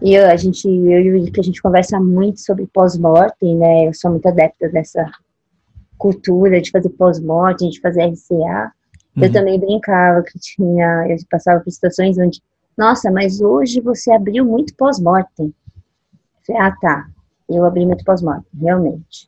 E 0.02 0.14
eu, 0.14 0.30
a 0.30 0.38
gente, 0.38 0.70
eu 0.70 1.18
e 1.18 1.30
o 1.30 1.32
que 1.32 1.42
a 1.42 1.44
gente 1.44 1.62
conversa 1.62 2.00
muito 2.00 2.40
sobre 2.40 2.66
pós-mortem, 2.68 3.58
né? 3.58 3.88
Eu 3.88 3.94
sou 3.94 4.10
muito 4.10 4.26
adepta 4.26 4.70
dessa 4.70 5.12
cultura 5.98 6.62
de 6.62 6.72
fazer 6.72 6.90
pós-mortem, 6.92 7.70
de 7.70 7.82
fazer 7.82 8.06
RCA. 8.06 8.72
Uhum. 9.18 9.24
Eu 9.24 9.32
também 9.34 9.60
brincava 9.60 10.24
que 10.24 10.40
tinha, 10.40 11.08
eu 11.10 11.18
passava 11.30 11.60
por 11.60 11.72
situações 11.72 12.18
onde, 12.18 12.42
nossa, 12.78 13.12
mas 13.12 13.42
hoje 13.42 13.80
você 13.80 14.12
abriu 14.12 14.46
muito 14.46 14.76
pós-mortem. 14.76 15.54
Ah, 16.58 16.72
tá. 16.80 17.08
Eu 17.50 17.66
abri 17.66 17.86
muito 17.86 18.04
pós-mortem, 18.04 18.46
realmente. 18.60 19.28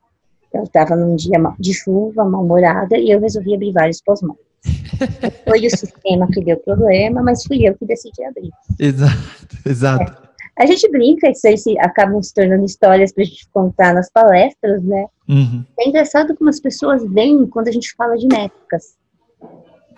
Eu 0.54 0.64
estava 0.64 0.96
num 0.96 1.16
dia 1.16 1.38
de 1.60 1.74
chuva, 1.74 2.24
mal-humorada, 2.24 2.98
e 2.98 3.12
eu 3.12 3.20
resolvi 3.20 3.54
abrir 3.56 3.72
vários 3.72 4.02
pós-mortem. 4.02 4.46
Foi 5.48 5.66
o 5.66 5.70
sistema 5.70 6.28
que 6.28 6.44
deu 6.44 6.58
problema, 6.58 7.22
mas 7.22 7.44
fui 7.44 7.68
eu 7.68 7.75
que 7.78 7.86
decidi 7.86 8.24
abrir. 8.24 8.50
Exato, 8.80 9.16
exato. 9.66 10.12
É. 10.22 10.25
A 10.58 10.66
gente 10.66 10.90
brinca, 10.90 11.30
isso 11.30 11.46
aí 11.46 11.58
se, 11.58 11.78
acabam 11.80 12.22
se 12.24 12.34
tornando 12.34 12.64
histórias 12.64 13.12
para 13.12 13.24
a 13.24 13.25
gente 13.25 13.48
contar 13.50 13.94
nas 13.94 14.10
palestras, 14.10 14.82
né? 14.84 15.06
Uhum. 15.28 15.66
É 15.78 15.90
engraçado 15.90 16.36
como 16.36 16.50
as 16.50 16.62
pessoas 16.62 17.04
veem 17.12 17.46
quando 17.48 17.68
a 17.68 17.72
gente 17.72 17.94
fala 17.96 18.18
de 18.18 18.25
métricas. 18.25 18.96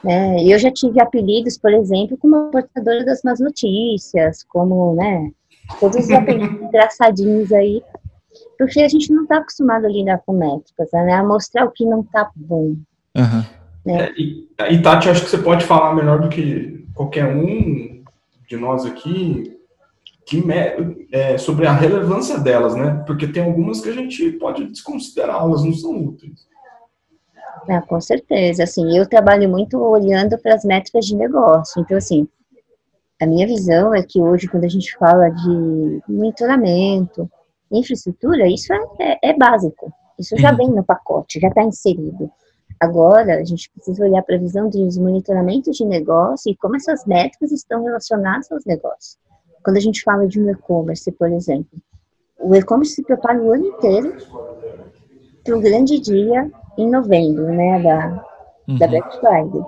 Né? 0.04 0.44
Eu 0.44 0.60
já 0.60 0.72
tive 0.72 1.02
apelidos, 1.02 1.58
por 1.58 1.74
exemplo, 1.74 2.18
como 2.18 2.52
portadora 2.52 3.04
das 3.04 3.22
más 3.24 3.40
notícias, 3.40 4.44
como, 4.44 4.96
né, 4.96 5.32
todos 5.80 5.98
os 5.98 6.12
apelidos 6.12 6.62
engraçadinhos 6.62 7.52
aí, 7.52 7.82
porque 8.58 8.82
a 8.82 8.88
gente 8.88 9.12
não 9.12 9.24
está 9.24 9.38
acostumado 9.38 9.86
a 9.86 9.90
lidar 9.90 10.22
com 10.26 10.34
métricas, 10.34 10.90
né, 10.94 11.14
a 11.14 11.24
mostrar 11.24 11.66
o 11.66 11.72
que 11.72 11.86
não 11.86 12.02
está 12.02 12.30
bom. 12.36 12.76
Uhum. 13.16 13.44
Né? 13.86 14.06
É, 14.06 14.14
e, 14.18 14.48
e, 14.72 14.82
Tati, 14.82 15.10
acho 15.10 15.24
que 15.24 15.30
você 15.30 15.38
pode 15.38 15.66
falar 15.66 15.96
melhor 15.96 16.20
do 16.20 16.30
que 16.30 16.86
qualquer 16.94 17.26
um 17.26 18.04
de 18.48 18.58
nós 18.58 18.86
aqui, 18.86 19.58
que 20.26 20.44
é, 21.12 21.38
sobre 21.38 21.66
a 21.66 21.72
relevância 21.72 22.38
delas, 22.38 22.76
né? 22.76 23.02
Porque 23.08 23.28
tem 23.28 23.44
algumas 23.44 23.80
que 23.80 23.88
a 23.88 23.94
gente 23.94 24.32
pode 24.34 24.66
desconsiderar, 24.66 25.42
elas 25.42 25.64
não 25.64 25.74
são 25.74 25.98
úteis. 26.04 26.46
Ah, 27.70 27.82
com 27.82 28.00
certeza. 28.00 28.64
Assim, 28.64 28.98
eu 28.98 29.08
trabalho 29.08 29.50
muito 29.50 29.78
olhando 29.78 30.38
para 30.38 30.56
as 30.56 30.64
métricas 30.64 31.06
de 31.06 31.16
negócio. 31.16 31.82
Então, 31.82 31.98
assim, 31.98 32.28
a 33.22 33.26
minha 33.26 33.48
visão 33.48 33.94
é 33.94 34.04
que 34.04 34.22
hoje, 34.22 34.48
quando 34.48 34.66
a 34.66 34.70
gente 34.70 34.96
fala 34.98 35.30
de 35.30 36.02
monitoramento, 36.08 37.30
infraestrutura, 37.72 38.48
isso 38.48 38.72
é, 38.74 38.80
é, 39.00 39.30
é 39.30 39.38
básico. 39.38 39.92
Isso 40.20 40.36
já 40.38 40.52
vem 40.52 40.70
no 40.70 40.84
pacote, 40.84 41.40
já 41.40 41.48
está 41.48 41.64
inserido. 41.64 42.30
Agora, 42.80 43.40
a 43.40 43.44
gente 43.44 43.72
precisa 43.72 44.04
olhar 44.04 44.22
para 44.24 44.36
a 44.36 44.40
visão 44.40 44.70
dos 44.70 44.98
monitoramentos 44.98 45.78
de 45.78 45.86
negócio 45.86 46.52
e 46.52 46.56
como 46.56 46.76
essas 46.76 47.06
métricas 47.06 47.52
estão 47.52 47.84
relacionadas 47.84 48.52
aos 48.52 48.66
negócios. 48.66 49.18
Quando 49.64 49.78
a 49.78 49.82
gente 49.82 50.04
fala 50.04 50.28
de 50.28 50.40
um 50.40 50.50
e-commerce, 50.50 51.12
por 51.12 51.32
exemplo, 51.32 51.80
o 52.40 52.56
e-commerce 52.56 52.94
se 52.94 53.04
prepara 53.04 53.42
o 53.42 53.52
ano 53.52 53.66
inteiro 53.66 54.16
para 55.44 55.58
o 55.58 55.62
grande 55.62 56.00
dia 56.00 56.52
em 56.78 56.90
novembro, 56.90 57.46
né, 57.46 57.82
da, 57.82 58.26
uhum. 58.68 58.78
da 58.78 58.88
Black 58.88 59.20
Friday. 59.20 59.62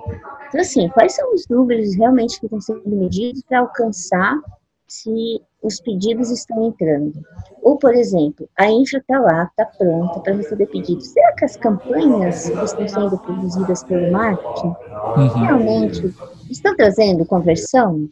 Então, 0.48 0.62
assim, 0.62 0.90
quais 0.90 1.16
são 1.16 1.34
os 1.34 1.48
números 1.48 1.96
realmente 1.96 2.40
que 2.40 2.46
estão 2.48 2.60
sendo 2.60 2.90
medidos 2.90 3.44
para 3.44 3.60
alcançar 3.60 4.40
se 4.88 5.42
os 5.62 5.80
pedidos 5.80 6.32
estão 6.32 6.68
entrando? 6.68 7.22
Ou, 7.62 7.78
por 7.78 7.94
exemplo, 7.94 8.50
a 8.58 8.70
infra 8.70 9.00
está 9.00 9.20
lá, 9.20 9.44
está 9.44 9.66
pronta 9.66 10.20
para 10.20 10.34
receber 10.34 10.66
pedidos. 10.68 11.08
Será 11.08 11.34
que 11.34 11.46
as 11.46 11.56
campanhas 11.56 12.50
que 12.50 12.64
estão 12.64 12.88
sendo 12.88 13.18
produzidas 13.20 13.84
pelo 13.84 14.12
marketing 14.12 14.76
uhum. 15.18 15.28
realmente 15.46 16.16
estão 16.50 16.76
trazendo 16.76 17.26
conversão? 17.26 18.10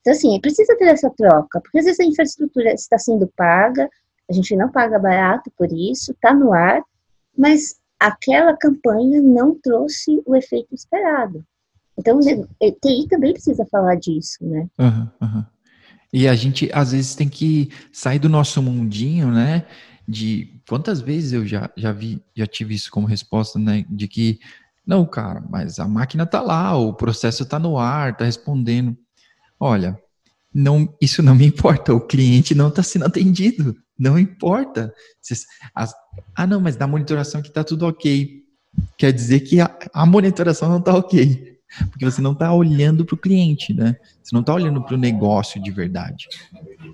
Então, 0.00 0.12
assim, 0.12 0.38
precisa 0.40 0.76
ter 0.76 0.88
essa 0.88 1.10
troca, 1.10 1.60
porque 1.60 1.78
às 1.78 1.84
vezes 1.84 2.00
a 2.00 2.04
infraestrutura 2.04 2.72
está 2.72 2.98
sendo 2.98 3.26
paga, 3.36 3.88
a 4.28 4.32
gente 4.32 4.54
não 4.56 4.70
paga 4.70 4.98
barato 4.98 5.50
por 5.56 5.72
isso, 5.72 6.12
está 6.12 6.34
no 6.34 6.52
ar, 6.52 6.82
mas 7.36 7.77
aquela 7.98 8.56
campanha 8.56 9.20
não 9.20 9.58
trouxe 9.60 10.22
o 10.24 10.36
efeito 10.36 10.74
esperado. 10.74 11.44
Então, 11.98 12.20
TI 12.20 13.08
também 13.08 13.32
precisa 13.32 13.66
falar 13.66 13.96
disso, 13.96 14.36
né? 14.40 14.68
Uhum, 14.78 15.08
uhum. 15.20 15.44
E 16.12 16.28
a 16.28 16.34
gente, 16.34 16.70
às 16.72 16.92
vezes, 16.92 17.14
tem 17.14 17.28
que 17.28 17.70
sair 17.92 18.18
do 18.18 18.28
nosso 18.28 18.62
mundinho, 18.62 19.30
né? 19.30 19.66
De 20.06 20.48
quantas 20.66 21.00
vezes 21.00 21.32
eu 21.32 21.44
já, 21.44 21.70
já 21.76 21.92
vi, 21.92 22.22
já 22.34 22.46
tive 22.46 22.74
isso 22.74 22.90
como 22.90 23.06
resposta, 23.06 23.58
né? 23.58 23.84
De 23.90 24.06
que, 24.06 24.38
não, 24.86 25.04
cara, 25.04 25.42
mas 25.50 25.78
a 25.78 25.88
máquina 25.88 26.24
tá 26.24 26.40
lá, 26.40 26.76
o 26.76 26.94
processo 26.94 27.44
tá 27.44 27.58
no 27.58 27.76
ar, 27.76 28.16
tá 28.16 28.24
respondendo. 28.24 28.96
Olha, 29.58 30.00
não, 30.54 30.94
isso 31.00 31.22
não 31.22 31.34
me 31.34 31.44
importa, 31.48 31.92
o 31.92 32.00
cliente 32.00 32.54
não 32.54 32.68
está 32.68 32.82
sendo 32.82 33.04
atendido, 33.06 33.76
não 33.98 34.18
importa. 34.18 34.92
ah, 35.74 36.46
não, 36.46 36.60
mas 36.60 36.76
na 36.76 36.86
monitoração 36.86 37.42
que 37.42 37.48
está 37.48 37.64
tudo 37.64 37.86
ok. 37.86 38.42
Quer 38.96 39.12
dizer 39.12 39.40
que 39.40 39.60
a, 39.60 39.76
a 39.92 40.06
monitoração 40.06 40.68
não 40.68 40.78
está 40.78 40.94
ok, 40.94 41.58
porque 41.90 42.04
você 42.04 42.20
não 42.20 42.32
está 42.32 42.52
olhando 42.52 43.04
para 43.04 43.14
o 43.14 43.18
cliente, 43.18 43.74
né? 43.74 43.96
Você 44.22 44.32
não 44.32 44.40
está 44.40 44.54
olhando 44.54 44.82
para 44.82 44.94
o 44.94 44.98
negócio 44.98 45.60
de 45.60 45.70
verdade. 45.70 46.28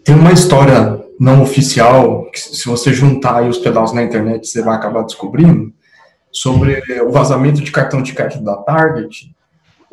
Tem 0.02 0.14
uma 0.14 0.32
história 0.32 1.04
não 1.20 1.42
oficial, 1.42 2.30
que 2.30 2.40
se 2.40 2.64
você 2.64 2.92
juntar 2.92 3.42
os 3.42 3.58
pedaços 3.58 3.94
na 3.94 4.02
internet, 4.02 4.46
você 4.46 4.62
vai 4.62 4.76
acabar 4.76 5.02
descobrindo, 5.02 5.74
sobre 6.32 6.82
o 7.02 7.10
vazamento 7.10 7.60
de 7.60 7.70
cartão 7.70 8.02
de 8.02 8.12
crédito 8.12 8.42
da 8.42 8.56
Target 8.56 9.34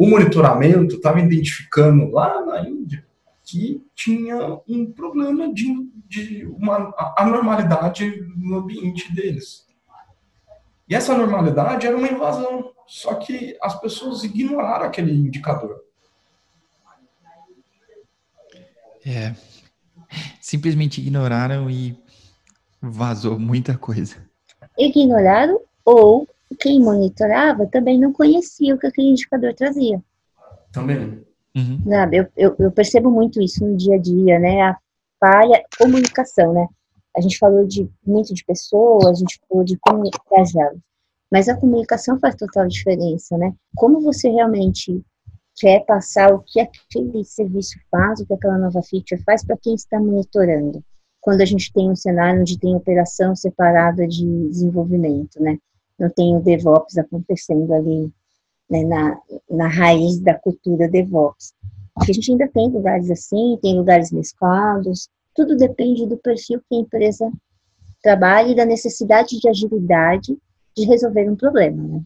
o 0.01 0.07
monitoramento 0.07 0.95
estava 0.95 1.19
identificando 1.19 2.09
lá 2.09 2.43
na 2.43 2.67
Índia 2.67 3.05
que 3.51 3.85
tinha 3.93 4.61
um 4.65 4.89
problema 4.93 5.53
de, 5.53 5.91
de 6.07 6.45
uma 6.45 6.93
anormalidade 7.17 8.09
no 8.37 8.55
ambiente 8.55 9.13
deles. 9.13 9.67
E 10.87 10.95
essa 10.95 11.13
anormalidade 11.13 11.85
era 11.85 11.97
uma 11.97 12.07
invasão, 12.07 12.71
só 12.87 13.15
que 13.15 13.57
as 13.61 13.77
pessoas 13.81 14.23
ignoraram 14.23 14.85
aquele 14.85 15.11
indicador. 15.11 15.83
É, 19.05 19.35
simplesmente 20.39 21.01
ignoraram 21.01 21.69
e 21.69 21.97
vazou 22.81 23.37
muita 23.37 23.77
coisa. 23.77 24.15
Ignoraram 24.77 25.59
ou 25.83 26.25
quem 26.57 26.79
monitorava 26.79 27.67
também 27.67 27.99
não 27.99 28.13
conhecia 28.13 28.75
o 28.75 28.79
que 28.79 28.87
aquele 28.87 29.09
indicador 29.09 29.53
trazia. 29.53 30.01
Também. 30.71 31.25
Uhum. 31.55 31.81
Sabe, 31.87 32.17
eu, 32.17 32.27
eu, 32.35 32.55
eu, 32.59 32.71
percebo 32.71 33.11
muito 33.11 33.41
isso 33.41 33.65
no 33.65 33.75
dia 33.75 33.95
a 33.95 33.97
dia, 33.97 34.39
né? 34.39 34.61
A 34.61 34.77
falha, 35.19 35.63
comunicação, 35.77 36.53
né? 36.53 36.67
A 37.15 37.21
gente 37.21 37.37
falou 37.37 37.65
de 37.65 37.89
muito 38.05 38.33
de 38.33 38.43
pessoas, 38.45 39.17
a 39.17 39.19
gente 39.19 39.39
falou 39.47 39.63
de 39.63 39.77
comunicação, 39.77 40.79
mas 41.29 41.49
a 41.49 41.57
comunicação 41.57 42.17
faz 42.19 42.35
total 42.35 42.67
diferença, 42.67 43.37
né? 43.37 43.53
Como 43.75 43.99
você 43.99 44.29
realmente 44.29 45.03
quer 45.57 45.85
passar 45.85 46.33
o 46.33 46.39
que 46.39 46.59
aquele 46.59 47.23
serviço 47.25 47.77
faz, 47.89 48.21
o 48.21 48.25
que 48.25 48.33
aquela 48.33 48.57
nova 48.57 48.81
feature 48.81 49.21
faz 49.23 49.43
para 49.45 49.57
quem 49.57 49.75
está 49.75 49.99
monitorando. 49.99 50.81
Quando 51.19 51.41
a 51.41 51.45
gente 51.45 51.71
tem 51.73 51.89
um 51.89 51.95
cenário 51.95 52.41
onde 52.41 52.57
tem 52.57 52.75
operação 52.75 53.35
separada 53.35 54.07
de 54.07 54.25
desenvolvimento, 54.49 55.39
né? 55.41 55.57
não 56.01 56.09
tem 56.09 56.35
o 56.35 56.41
DevOps 56.41 56.97
acontecendo 56.97 57.71
ali 57.73 58.11
né, 58.71 58.83
na, 58.85 59.19
na 59.49 59.67
raiz 59.67 60.17
da 60.19 60.33
cultura 60.33 60.87
DevOps. 60.87 61.53
Porque 61.93 62.11
a 62.11 62.13
gente 62.13 62.31
ainda 62.31 62.47
tem 62.47 62.69
lugares 62.69 63.11
assim, 63.11 63.59
tem 63.61 63.77
lugares 63.77 64.11
mesclados, 64.11 65.09
tudo 65.35 65.57
depende 65.57 66.07
do 66.07 66.17
perfil 66.17 66.61
que 66.67 66.75
a 66.75 66.79
empresa 66.79 67.29
trabalha 68.01 68.49
e 68.49 68.55
da 68.55 68.65
necessidade 68.65 69.37
de 69.37 69.49
agilidade 69.49 70.37
de 70.75 70.85
resolver 70.85 71.29
um 71.29 71.35
problema. 71.35 71.83
Né? 71.83 72.01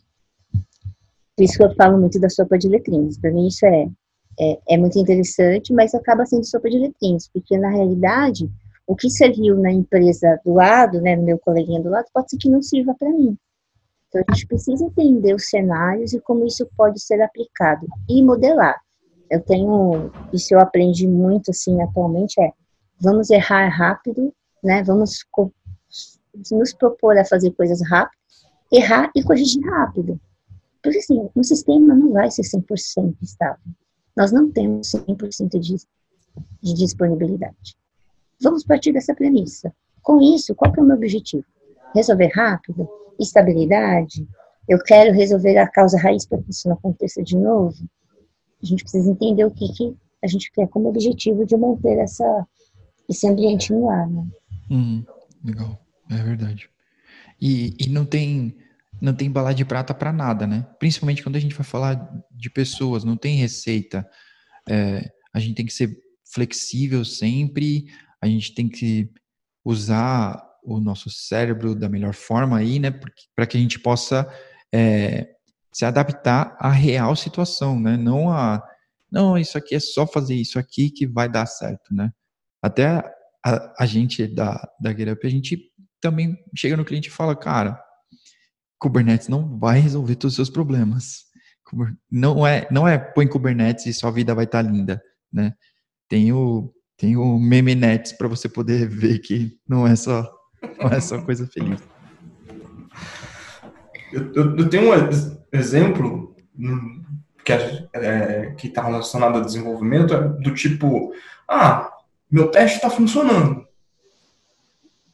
Por 1.36 1.44
isso 1.44 1.58
que 1.58 1.64
eu 1.64 1.76
falo 1.76 2.00
muito 2.00 2.20
da 2.20 2.30
sopa 2.30 2.58
de 2.58 2.68
letrinhas. 2.68 3.18
Para 3.18 3.32
mim 3.32 3.48
isso 3.48 3.66
é, 3.66 3.88
é, 4.40 4.60
é, 4.70 4.78
muito 4.78 4.98
interessante, 4.98 5.72
mas 5.72 5.94
acaba 5.94 6.26
sendo 6.26 6.46
sopa 6.46 6.70
de 6.70 6.80
letrinhas, 6.80 7.30
porque 7.32 7.58
na 7.58 7.70
realidade 7.70 8.50
o 8.88 8.96
que 8.96 9.10
serviu 9.10 9.58
na 9.58 9.72
empresa 9.72 10.40
do 10.44 10.54
lado, 10.54 11.02
né, 11.02 11.16
no 11.16 11.24
meu 11.24 11.40
coleguinha 11.40 11.82
do 11.82 11.90
lado, 11.90 12.06
pode 12.14 12.30
ser 12.30 12.38
que 12.38 12.50
não 12.50 12.62
sirva 12.62 12.96
para 12.98 13.10
mim. 13.10 13.38
Então, 14.16 14.24
a 14.30 14.34
gente 14.34 14.48
precisa 14.48 14.86
entender 14.86 15.36
os 15.36 15.50
cenários 15.50 16.14
e 16.14 16.22
como 16.22 16.46
isso 16.46 16.66
pode 16.78 17.02
ser 17.02 17.22
aplicado 17.22 17.86
e 18.08 18.24
modelar. 18.24 18.82
Eu 19.30 19.42
tenho, 19.42 20.10
isso 20.32 20.54
eu 20.54 20.60
aprendi 20.62 21.06
muito, 21.06 21.52
assim, 21.52 21.82
atualmente, 21.82 22.40
é 22.40 22.54
vamos 22.98 23.30
errar 23.30 23.68
rápido, 23.68 24.34
né? 24.64 24.82
Vamos 24.84 25.26
nos 26.50 26.74
propor 26.74 27.18
a 27.18 27.26
fazer 27.26 27.52
coisas 27.52 27.82
rápido, 27.90 28.18
errar 28.72 29.12
e 29.14 29.22
corrigir 29.22 29.62
rápido. 29.66 30.18
Porque, 30.82 31.00
assim, 31.00 31.30
um 31.36 31.44
sistema 31.44 31.94
não 31.94 32.14
vai 32.14 32.32
ser 32.32 32.44
100% 32.44 33.18
estável. 33.22 33.66
Nós 34.16 34.32
não 34.32 34.50
temos 34.50 34.92
100% 34.92 35.60
de, 35.60 35.76
de 36.62 36.74
disponibilidade. 36.74 37.76
Vamos 38.42 38.64
partir 38.64 38.94
dessa 38.94 39.14
premissa. 39.14 39.74
Com 40.02 40.22
isso, 40.22 40.56
qual 40.56 40.72
que 40.72 40.80
é 40.80 40.84
o 40.84 40.86
meu 40.86 40.96
objetivo? 40.96 41.44
Resolver 41.94 42.32
rápido? 42.34 42.88
Estabilidade, 43.20 44.28
eu 44.68 44.80
quero 44.80 45.14
resolver 45.14 45.58
a 45.58 45.68
causa 45.68 45.98
raiz 46.00 46.26
para 46.26 46.42
que 46.42 46.50
isso 46.50 46.68
não 46.68 46.76
aconteça 46.76 47.22
de 47.24 47.38
novo. 47.38 47.78
A 48.62 48.66
gente 48.66 48.84
precisa 48.84 49.12
entender 49.12 49.46
o 49.46 49.52
que, 49.52 49.68
que 49.74 49.96
a 50.24 50.28
gente 50.28 50.52
quer 50.52 50.68
como 50.68 50.90
objetivo 50.90 51.46
de 51.46 51.56
manter 51.56 52.00
essa, 52.00 52.48
esse 53.08 53.28
ambiente 53.28 53.72
no 53.72 53.90
ar. 53.90 54.10
Né? 54.10 54.28
Hum, 54.72 55.06
legal, 55.44 55.80
é 56.10 56.18
verdade. 56.18 56.70
E, 57.40 57.76
e 57.80 57.90
não 57.90 58.06
tem 58.06 58.56
não 59.02 59.14
tem 59.14 59.30
bala 59.30 59.54
de 59.54 59.66
prata 59.66 59.94
para 59.94 60.14
nada, 60.14 60.48
né? 60.48 60.66
Principalmente 60.80 61.22
quando 61.22 61.36
a 61.36 61.40
gente 61.40 61.54
vai 61.54 61.66
falar 61.66 62.10
de 62.32 62.50
pessoas, 62.50 63.04
não 63.04 63.18
tem 63.18 63.36
receita. 63.36 64.08
É, 64.70 65.12
a 65.34 65.40
gente 65.40 65.56
tem 65.56 65.66
que 65.66 65.74
ser 65.74 65.98
flexível 66.34 67.04
sempre, 67.04 67.86
a 68.22 68.28
gente 68.28 68.56
tem 68.56 68.70
que 68.70 69.10
usar 69.64 70.42
o 70.66 70.80
nosso 70.80 71.10
cérebro 71.10 71.76
da 71.76 71.88
melhor 71.88 72.14
forma 72.14 72.58
aí, 72.58 72.80
né? 72.80 72.92
Para 73.36 73.46
que 73.46 73.58
a 73.58 73.60
gente 73.60 73.80
possa 73.80 74.28
é, 74.74 75.30
se 75.74 75.86
adaptar 75.86 76.58
à 76.60 76.72
real 76.72 77.16
situação, 77.16 77.80
né? 77.80 77.96
Não 77.98 78.30
a 78.32 78.64
não, 79.12 79.38
isso 79.38 79.58
aqui 79.58 79.76
é 79.76 79.80
só 79.80 80.06
fazer 80.06 80.36
isso 80.36 80.60
aqui 80.60 80.90
que 80.90 81.08
vai 81.08 81.30
dar 81.30 81.46
certo, 81.46 81.94
né? 81.94 82.12
Até 82.62 83.02
a, 83.46 83.84
a 83.84 83.86
gente 83.86 84.28
da, 84.28 84.68
da 84.82 84.92
GetUp, 84.92 85.26
a 85.26 85.30
gente 85.30 85.72
também 86.02 86.38
chega 86.56 86.76
no 86.76 86.84
cliente 86.84 87.08
e 87.08 87.12
fala, 87.12 87.36
cara, 87.36 87.82
Kubernetes 88.80 89.28
não 89.28 89.58
vai 89.58 89.80
resolver 89.80 90.16
todos 90.16 90.34
os 90.34 90.36
seus 90.36 90.50
problemas. 90.50 91.24
Não 92.12 92.46
é, 92.46 92.68
não 92.70 92.88
é 92.88 92.98
põe 92.98 93.28
Kubernetes 93.28 93.86
e 93.86 93.94
sua 93.94 94.12
vida 94.12 94.36
vai 94.36 94.46
estar 94.46 94.64
tá 94.64 94.70
linda, 94.70 95.02
né? 95.32 95.54
Tem 96.10 96.34
o, 96.34 96.74
tem 96.98 97.16
o 97.16 97.40
Memenets 97.40 98.12
para 98.14 98.28
você 98.28 98.50
poder 98.50 98.88
ver 98.90 99.20
que 99.20 99.58
não 99.68 99.88
é 99.88 99.96
só, 99.96 100.30
não 100.80 100.90
é 100.92 101.00
só 101.00 101.22
coisa 101.22 101.48
feliz. 101.48 101.82
Eu, 104.12 104.34
eu, 104.34 104.58
eu 104.58 104.70
tenho 104.70 104.92
um 104.92 104.94
exemplo 105.52 106.36
que 107.44 107.54
é, 107.54 108.54
que 108.58 108.68
está 108.68 108.84
relacionado 108.84 109.36
ao 109.36 109.46
desenvolvimento 109.46 110.14
é 110.14 110.28
do 110.28 110.54
tipo, 110.54 111.14
ah, 111.48 111.92
meu 112.30 112.50
teste 112.50 112.78
está 112.78 112.90
funcionando. 112.90 113.66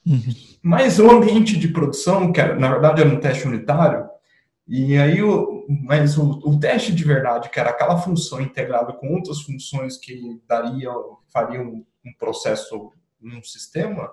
Uhum. 0.05 0.33
Mas 0.63 0.99
o 0.99 1.09
ambiente 1.09 1.57
de 1.57 1.67
produção, 1.67 2.31
que 2.31 2.41
na 2.41 2.69
verdade 2.69 3.01
era 3.01 3.09
um 3.09 3.19
teste 3.19 3.47
unitário, 3.47 4.09
e 4.67 4.97
aí 4.97 5.21
o, 5.21 5.65
mas 5.67 6.17
o, 6.17 6.39
o, 6.45 6.59
teste 6.59 6.93
de 6.93 7.03
verdade, 7.03 7.49
que 7.49 7.59
era 7.59 7.71
aquela 7.71 7.97
função 7.97 8.39
integrada 8.39 8.93
com 8.93 9.13
outras 9.13 9.41
funções 9.41 9.97
que 9.97 10.39
daria, 10.47 10.89
faria 11.27 11.61
um, 11.61 11.85
um 12.05 12.13
processo 12.17 12.93
num 13.19 13.43
sistema, 13.43 14.09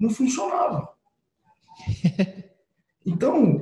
não 0.00 0.10
funcionava. 0.10 0.88
Então, 3.06 3.58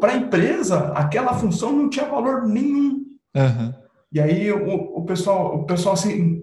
para 0.00 0.12
a 0.12 0.16
empresa, 0.16 0.88
aquela 0.94 1.34
função 1.34 1.70
não 1.70 1.90
tinha 1.90 2.06
valor 2.06 2.46
nenhum. 2.48 3.04
Uhum. 3.34 3.74
E 4.10 4.20
aí 4.20 4.50
o, 4.50 4.98
o, 4.98 5.04
pessoal, 5.04 5.54
o 5.54 5.66
pessoal 5.66 5.94
assim, 5.94 6.42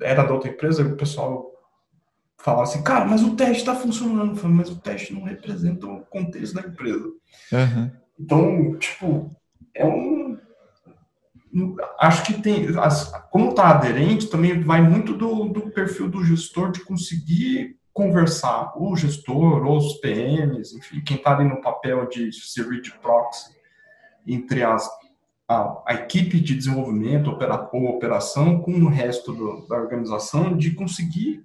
era 0.00 0.24
da 0.24 0.32
outra 0.32 0.50
empresa, 0.50 0.82
o 0.82 0.96
pessoal 0.96 1.50
falar 2.38 2.62
assim, 2.62 2.82
cara, 2.82 3.04
mas 3.04 3.22
o 3.22 3.36
teste 3.36 3.58
está 3.58 3.74
funcionando. 3.74 4.36
Falei, 4.36 4.56
mas 4.56 4.70
o 4.70 4.80
teste 4.80 5.12
não 5.12 5.22
representa 5.22 5.86
o 5.86 6.00
contexto 6.06 6.54
da 6.54 6.62
empresa. 6.62 7.04
Uhum. 7.52 7.90
Então, 8.18 8.78
tipo, 8.78 9.30
é 9.74 9.84
um. 9.84 10.19
Acho 11.98 12.24
que 12.24 12.40
tem. 12.40 12.68
Como 13.30 13.50
está 13.50 13.70
aderente, 13.70 14.28
também 14.28 14.62
vai 14.62 14.80
muito 14.80 15.14
do, 15.14 15.48
do 15.48 15.70
perfil 15.70 16.08
do 16.08 16.24
gestor 16.24 16.70
de 16.70 16.84
conseguir 16.84 17.76
conversar, 17.92 18.72
o 18.76 18.96
gestor, 18.96 19.66
ou 19.66 19.76
os 19.76 19.94
PMs, 19.94 20.72
enfim, 20.74 21.00
quem 21.00 21.16
está 21.16 21.36
ali 21.36 21.48
no 21.48 21.60
papel 21.60 22.08
de 22.08 22.32
servir 22.32 22.80
de 22.80 22.92
proxy 22.98 23.50
entre 24.26 24.62
as, 24.62 24.88
a, 25.48 25.82
a 25.86 25.94
equipe 25.94 26.40
de 26.40 26.54
desenvolvimento 26.54 27.30
opera, 27.30 27.68
ou 27.72 27.90
operação 27.90 28.60
com 28.60 28.72
o 28.72 28.88
resto 28.88 29.32
do, 29.32 29.66
da 29.66 29.76
organização, 29.76 30.56
de 30.56 30.70
conseguir 30.72 31.44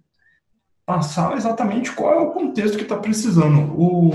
passar 0.86 1.36
exatamente 1.36 1.92
qual 1.92 2.14
é 2.14 2.20
o 2.20 2.32
contexto 2.32 2.78
que 2.78 2.84
está 2.84 2.96
precisando. 2.96 3.74
O, 3.74 4.12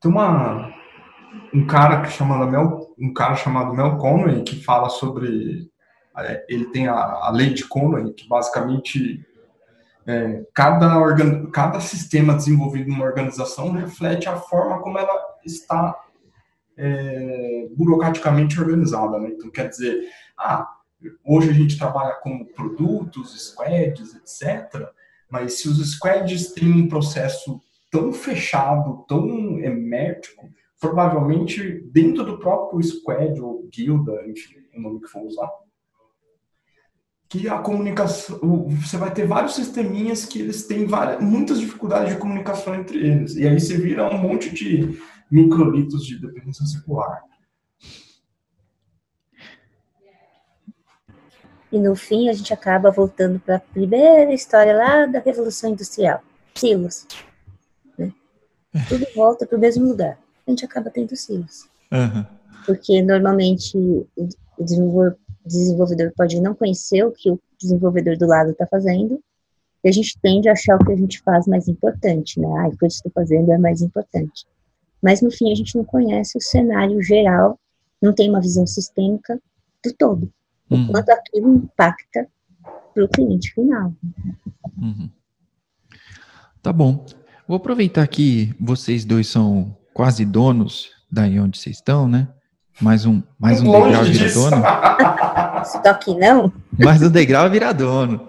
tem 0.00 0.10
uma, 0.10 0.74
um 1.54 1.64
cara 1.66 2.02
que 2.02 2.10
chamado 2.10 2.50
Mel, 2.50 2.83
um 2.98 3.12
cara 3.12 3.34
chamado 3.34 3.74
Mel 3.74 3.96
Conway 3.96 4.42
que 4.42 4.62
fala 4.62 4.88
sobre 4.88 5.70
é, 6.16 6.46
ele 6.48 6.66
tem 6.66 6.86
a, 6.86 6.94
a 6.94 7.30
lei 7.30 7.52
de 7.52 7.66
Conway 7.66 8.12
que 8.12 8.28
basicamente 8.28 9.26
é, 10.06 10.44
cada, 10.54 10.98
organ, 10.98 11.46
cada 11.50 11.80
sistema 11.80 12.34
desenvolvido 12.34 12.90
numa 12.90 13.04
organização 13.04 13.72
reflete 13.72 14.28
a 14.28 14.36
forma 14.36 14.80
como 14.80 14.98
ela 14.98 15.18
está 15.44 15.98
é, 16.76 17.68
burocraticamente 17.76 18.60
organizada. 18.60 19.18
Né? 19.18 19.30
Então, 19.30 19.50
quer 19.50 19.68
dizer, 19.68 20.08
ah, 20.36 20.68
Hoje 21.24 21.50
a 21.50 21.52
gente 21.52 21.78
trabalha 21.78 22.14
com 22.14 22.44
produtos, 22.44 23.48
squads, 23.48 24.14
etc. 24.14 24.88
Mas 25.30 25.60
se 25.60 25.68
os 25.68 25.92
squads 25.92 26.52
têm 26.52 26.72
um 26.72 26.88
processo 26.88 27.60
tão 27.90 28.12
fechado, 28.12 29.04
tão 29.08 29.58
hermético, 29.58 30.48
provavelmente 30.80 31.80
dentro 31.90 32.24
do 32.24 32.38
próprio 32.38 32.82
squad 32.82 33.40
ou 33.40 33.68
guilda, 33.72 34.12
o 34.76 34.80
nome 34.80 35.00
que 35.00 35.08
for 35.08 35.22
usar, 35.22 35.50
que 37.28 37.48
a 37.48 37.58
comunicação, 37.58 38.38
você 38.68 38.96
vai 38.96 39.12
ter 39.12 39.26
vários 39.26 39.54
sisteminhas 39.54 40.24
que 40.24 40.40
eles 40.40 40.66
têm 40.66 40.86
várias, 40.86 41.20
muitas 41.20 41.58
dificuldades 41.58 42.12
de 42.12 42.20
comunicação 42.20 42.74
entre 42.74 42.98
eles. 42.98 43.34
E 43.34 43.46
aí 43.46 43.58
você 43.58 43.76
vira 43.76 44.08
um 44.08 44.18
monte 44.18 44.54
de 44.54 44.96
microlitos 45.30 46.06
de 46.06 46.20
dependência 46.20 46.64
circular. 46.64 47.22
E 51.72 51.78
no 51.78 51.96
fim 51.96 52.28
a 52.28 52.32
gente 52.32 52.54
acaba 52.54 52.92
voltando 52.92 53.40
para 53.40 53.56
a 53.56 53.60
primeira 53.60 54.32
história 54.32 54.76
lá 54.76 55.06
da 55.06 55.18
Revolução 55.18 55.70
Industrial, 55.70 56.22
silos. 56.54 57.04
Né? 57.98 58.12
Tudo 58.88 59.04
volta 59.12 59.44
para 59.44 59.58
o 59.58 59.60
mesmo 59.60 59.88
lugar. 59.88 60.23
A 60.46 60.50
gente 60.50 60.64
acaba 60.64 60.90
tendo 60.90 61.14
silos. 61.16 61.68
Uhum. 61.92 62.24
Porque 62.66 63.02
normalmente 63.02 63.76
o 63.76 64.06
desenvolvedor 65.46 66.12
pode 66.16 66.40
não 66.40 66.54
conhecer 66.54 67.04
o 67.04 67.12
que 67.12 67.30
o 67.30 67.40
desenvolvedor 67.60 68.16
do 68.16 68.26
lado 68.26 68.50
está 68.50 68.66
fazendo, 68.66 69.22
e 69.82 69.88
a 69.88 69.92
gente 69.92 70.18
tende 70.20 70.48
a 70.48 70.52
achar 70.52 70.76
o 70.76 70.84
que 70.84 70.92
a 70.92 70.96
gente 70.96 71.20
faz 71.20 71.46
mais 71.46 71.68
importante, 71.68 72.40
né? 72.40 72.48
Ah, 72.58 72.68
o 72.68 72.76
que 72.76 72.84
eu 72.84 72.88
estou 72.88 73.12
fazendo 73.12 73.52
é 73.52 73.58
mais 73.58 73.82
importante. 73.82 74.46
Mas 75.02 75.20
no 75.20 75.30
fim 75.30 75.52
a 75.52 75.54
gente 75.54 75.76
não 75.76 75.84
conhece 75.84 76.38
o 76.38 76.40
cenário 76.40 77.02
geral, 77.02 77.58
não 78.00 78.14
tem 78.14 78.30
uma 78.30 78.40
visão 78.40 78.66
sistêmica 78.66 79.38
do 79.84 79.92
todo 79.92 80.32
o 80.70 80.74
uhum. 80.74 80.86
quanto 80.88 81.10
aquilo 81.10 81.54
impacta 81.56 82.26
para 82.92 83.04
o 83.04 83.08
cliente 83.08 83.52
final. 83.52 83.92
Uhum. 84.80 85.10
Tá 86.62 86.72
bom. 86.72 87.04
Vou 87.46 87.56
aproveitar 87.56 88.06
que 88.08 88.54
vocês 88.58 89.04
dois 89.04 89.26
são 89.26 89.76
quase 89.94 90.24
donos 90.24 90.90
daí 91.10 91.38
onde 91.38 91.56
vocês 91.58 91.76
estão, 91.76 92.08
né? 92.08 92.28
Mais 92.80 93.06
um, 93.06 93.22
mais 93.38 93.62
um 93.62 93.70
degrau 93.70 94.04
vira 94.04 94.32
dono. 94.32 94.62
Estoque 95.62 96.14
não? 96.16 96.52
Mais 96.76 97.00
um 97.00 97.10
degrau 97.10 97.48
vira 97.48 97.72
dono. 97.72 98.28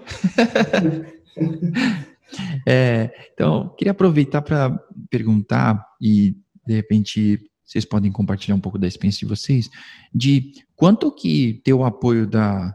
é, 2.65 3.11
então, 3.33 3.73
queria 3.75 3.91
aproveitar 3.91 4.43
para 4.43 4.79
perguntar 5.09 5.83
e, 5.99 6.37
de 6.65 6.75
repente, 6.75 7.41
vocês 7.65 7.83
podem 7.83 8.11
compartilhar 8.11 8.55
um 8.55 8.59
pouco 8.59 8.77
da 8.77 8.87
experiência 8.87 9.19
de 9.19 9.25
vocês, 9.25 9.67
de 10.13 10.51
quanto 10.75 11.11
que 11.11 11.61
ter 11.65 11.73
o 11.73 11.83
apoio 11.83 12.27
da, 12.27 12.71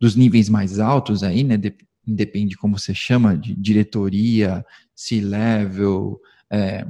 dos 0.00 0.16
níveis 0.16 0.48
mais 0.48 0.80
altos 0.80 1.22
aí, 1.22 1.44
né, 1.44 1.58
de, 1.58 1.74
depende 2.06 2.56
como 2.56 2.78
você 2.78 2.94
chama, 2.94 3.36
de 3.36 3.54
diretoria, 3.54 4.64
C-level, 4.94 6.18
é, 6.50 6.86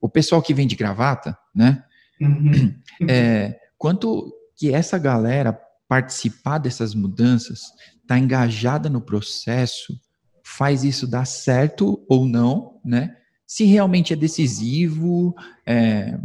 o 0.00 0.08
pessoal 0.08 0.42
que 0.42 0.54
vem 0.54 0.66
de 0.66 0.76
gravata, 0.76 1.36
né, 1.54 1.84
uhum. 2.20 2.74
é, 3.08 3.58
quanto 3.78 4.32
que 4.56 4.72
essa 4.72 4.98
galera 4.98 5.58
participar 5.88 6.58
dessas 6.58 6.94
mudanças, 6.94 7.62
tá 8.06 8.18
engajada 8.18 8.88
no 8.88 9.00
processo, 9.00 9.98
faz 10.44 10.84
isso 10.84 11.06
dar 11.06 11.24
certo 11.24 12.04
ou 12.08 12.26
não, 12.26 12.80
né, 12.84 13.16
se 13.46 13.64
realmente 13.64 14.12
é 14.12 14.16
decisivo, 14.16 15.34
é, 15.64 16.18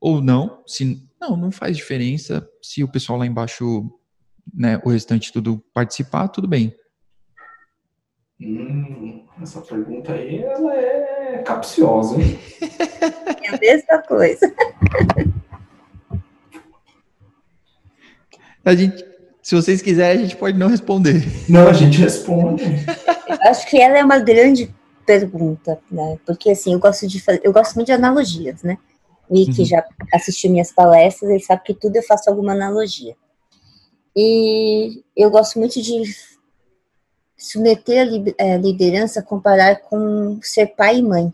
ou 0.00 0.22
não, 0.22 0.62
se 0.66 1.06
não, 1.20 1.36
não 1.36 1.50
faz 1.50 1.76
diferença 1.76 2.48
se 2.62 2.82
o 2.82 2.88
pessoal 2.90 3.18
lá 3.18 3.26
embaixo, 3.26 3.90
né, 4.52 4.80
o 4.84 4.88
restante 4.88 5.32
tudo 5.32 5.62
participar, 5.74 6.28
tudo 6.28 6.48
bem. 6.48 6.74
Hum, 8.40 9.26
essa 9.42 9.60
pergunta 9.60 10.14
aí, 10.14 10.38
ela 10.38 10.74
é 10.74 10.99
capciosa, 11.38 12.20
hein? 12.20 12.38
É 13.42 13.54
a 13.54 13.58
mesma 13.58 13.98
coisa. 14.02 14.54
A 18.64 18.74
gente, 18.74 19.04
se 19.42 19.54
vocês 19.54 19.80
quiserem, 19.80 20.20
a 20.20 20.26
gente 20.26 20.36
pode 20.36 20.58
não 20.58 20.68
responder. 20.68 21.24
Não, 21.48 21.68
a 21.68 21.72
gente 21.72 21.98
responde. 21.98 22.64
Eu 23.28 23.50
acho 23.50 23.68
que 23.68 23.80
ela 23.80 23.98
é 23.98 24.04
uma 24.04 24.18
grande 24.18 24.74
pergunta, 25.06 25.80
né? 25.90 26.18
Porque 26.26 26.50
assim, 26.50 26.72
eu 26.72 26.78
gosto 26.78 27.06
de 27.06 27.20
fazer, 27.20 27.40
eu 27.42 27.52
gosto 27.52 27.74
muito 27.74 27.86
de 27.86 27.92
analogias, 27.92 28.62
né? 28.62 28.76
e 29.30 29.46
que 29.46 29.60
uhum. 29.60 29.66
já 29.66 29.84
assistiu 30.12 30.50
minhas 30.50 30.72
palestras, 30.72 31.30
ele 31.30 31.40
sabe 31.40 31.62
que 31.64 31.74
tudo 31.74 31.96
eu 31.96 32.02
faço 32.02 32.28
alguma 32.28 32.52
analogia. 32.52 33.14
E 34.14 35.04
eu 35.16 35.30
gosto 35.30 35.58
muito 35.58 35.80
de 35.80 36.02
submeter 37.40 38.06
a 38.38 38.44
é, 38.44 38.58
liderança 38.58 39.22
comparar 39.22 39.80
com 39.80 40.38
ser 40.42 40.66
pai 40.76 40.98
e 40.98 41.02
mãe. 41.02 41.32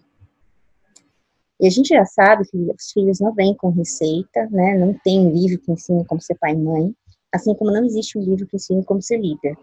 E 1.58 1.66
a 1.66 1.70
gente 1.70 1.88
já 1.88 2.04
sabe 2.04 2.46
que 2.46 2.56
os 2.56 2.92
filhos 2.92 3.18
não 3.18 3.34
vêm 3.34 3.54
com 3.54 3.70
receita, 3.70 4.46
né? 4.50 4.78
Não 4.78 4.94
tem 4.94 5.18
um 5.18 5.32
livro 5.32 5.58
que 5.58 5.72
ensine 5.72 6.04
como 6.04 6.20
ser 6.20 6.36
pai 6.36 6.52
e 6.52 6.56
mãe, 6.56 6.94
assim 7.34 7.54
como 7.54 7.72
não 7.72 7.84
existe 7.84 8.16
um 8.16 8.22
livro 8.22 8.46
que 8.46 8.56
ensine 8.56 8.84
como 8.84 9.02
ser 9.02 9.18
líder. 9.18 9.56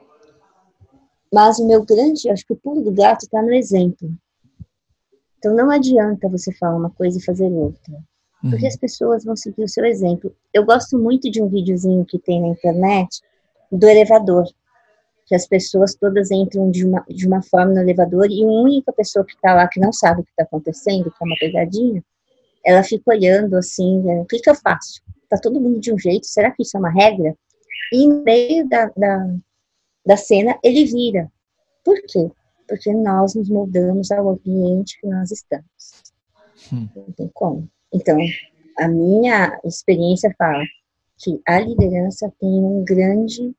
Mas 1.32 1.60
o 1.60 1.68
meu 1.68 1.84
grande, 1.86 2.30
acho 2.30 2.46
que 2.46 2.54
o 2.54 2.58
pulo 2.58 2.82
do 2.82 2.92
gato 2.92 3.24
está 3.24 3.42
no 3.42 3.54
exemplo. 3.54 4.12
Então 5.38 5.56
não 5.56 5.72
adianta 5.72 6.28
você 6.28 6.52
falar 6.54 6.76
uma 6.76 6.90
coisa 6.90 7.18
e 7.18 7.24
fazer 7.24 7.50
outra, 7.50 7.94
porque 8.42 8.64
uhum. 8.64 8.68
as 8.68 8.76
pessoas 8.76 9.24
vão 9.24 9.36
seguir 9.36 9.64
o 9.64 9.70
seu 9.70 9.86
exemplo. 9.86 10.36
Eu 10.54 10.66
gosto 10.66 10.98
muito 10.98 11.30
de 11.32 11.42
um 11.42 11.48
videozinho 11.48 12.06
que 12.06 12.20
tem 12.20 12.42
na 12.42 12.48
internet 12.50 13.22
do 13.72 13.88
elevador, 13.88 14.46
que 15.26 15.36
as 15.36 15.48
pessoas 15.48 15.96
todas 15.96 16.32
entram 16.32 16.70
de 16.70 16.86
uma, 16.86 17.04
de 17.08 17.28
uma 17.28 17.42
forma 17.42 17.74
no 17.74 17.80
elevador 17.80 18.30
e 18.30 18.44
a 18.44 18.48
única 18.48 18.92
pessoa 18.92 19.26
que 19.26 19.34
está 19.34 19.54
lá 19.54 19.68
que 19.68 19.80
não 19.80 19.94
sabe 19.94 20.22
o 20.22 20.24
que 20.24 20.32
está 20.32 20.44
acontecendo, 20.44 21.12
que 21.12 21.18
é 21.22 21.26
uma 21.26 21.38
pegadinha, 21.40 22.04
ela 22.66 22.84
fica 22.84 23.12
olhando 23.12 23.58
assim, 23.58 24.02
né, 24.02 24.22
o 24.22 24.26
que, 24.26 24.40
que 24.40 24.50
eu 24.50 24.56
faço? 24.56 25.02
Está 25.24 25.38
todo 25.38 25.60
mundo 25.60 25.80
de 25.80 25.94
um 25.94 25.98
jeito, 25.98 26.26
será 26.26 26.52
que 26.52 26.64
isso 26.64 26.78
é 26.78 26.80
uma 26.80 26.92
regra? 26.92 27.36
E 27.92 28.08
no 28.08 28.24
meio 28.24 28.68
da, 28.68 28.92
da, 28.96 29.36
da 30.06 30.18
cena, 30.18 30.58
ele 30.64 30.86
vira. 30.86 31.32
Por 31.84 32.02
quê? 32.08 32.30
Porque 32.68 32.92
nós 32.94 33.36
nos 33.36 33.50
moldamos 33.50 34.12
ao 34.12 34.30
ambiente 34.30 35.00
que 35.00 35.08
nós 35.08 35.32
estamos. 35.32 35.66
Hum. 36.72 36.88
Não 36.96 37.12
tem 37.12 37.30
como. 37.34 37.70
Então, 37.94 38.18
a 38.80 38.88
minha 38.88 39.60
experiência 39.64 40.34
fala 40.38 40.64
que 41.18 41.42
a 41.48 41.60
liderança 41.60 42.32
tem 42.40 42.50
um 42.50 42.84
grande 42.84 43.54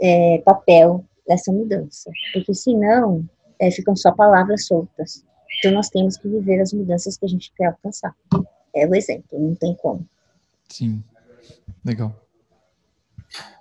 é, 0.00 0.42
papel 0.44 1.04
dessa 1.26 1.52
mudança, 1.52 2.10
porque 2.32 2.54
senão 2.54 3.24
é, 3.58 3.70
ficam 3.70 3.96
só 3.96 4.12
palavras 4.12 4.66
soltas. 4.66 5.24
Então 5.58 5.72
nós 5.72 5.88
temos 5.88 6.16
que 6.16 6.28
viver 6.28 6.60
as 6.60 6.72
mudanças 6.72 7.16
que 7.16 7.24
a 7.24 7.28
gente 7.28 7.52
quer 7.56 7.66
alcançar. 7.66 8.14
É 8.74 8.86
o 8.86 8.94
exemplo, 8.94 9.38
não 9.38 9.54
tem 9.54 9.74
como. 9.74 10.06
Sim, 10.68 11.02
legal. 11.84 12.14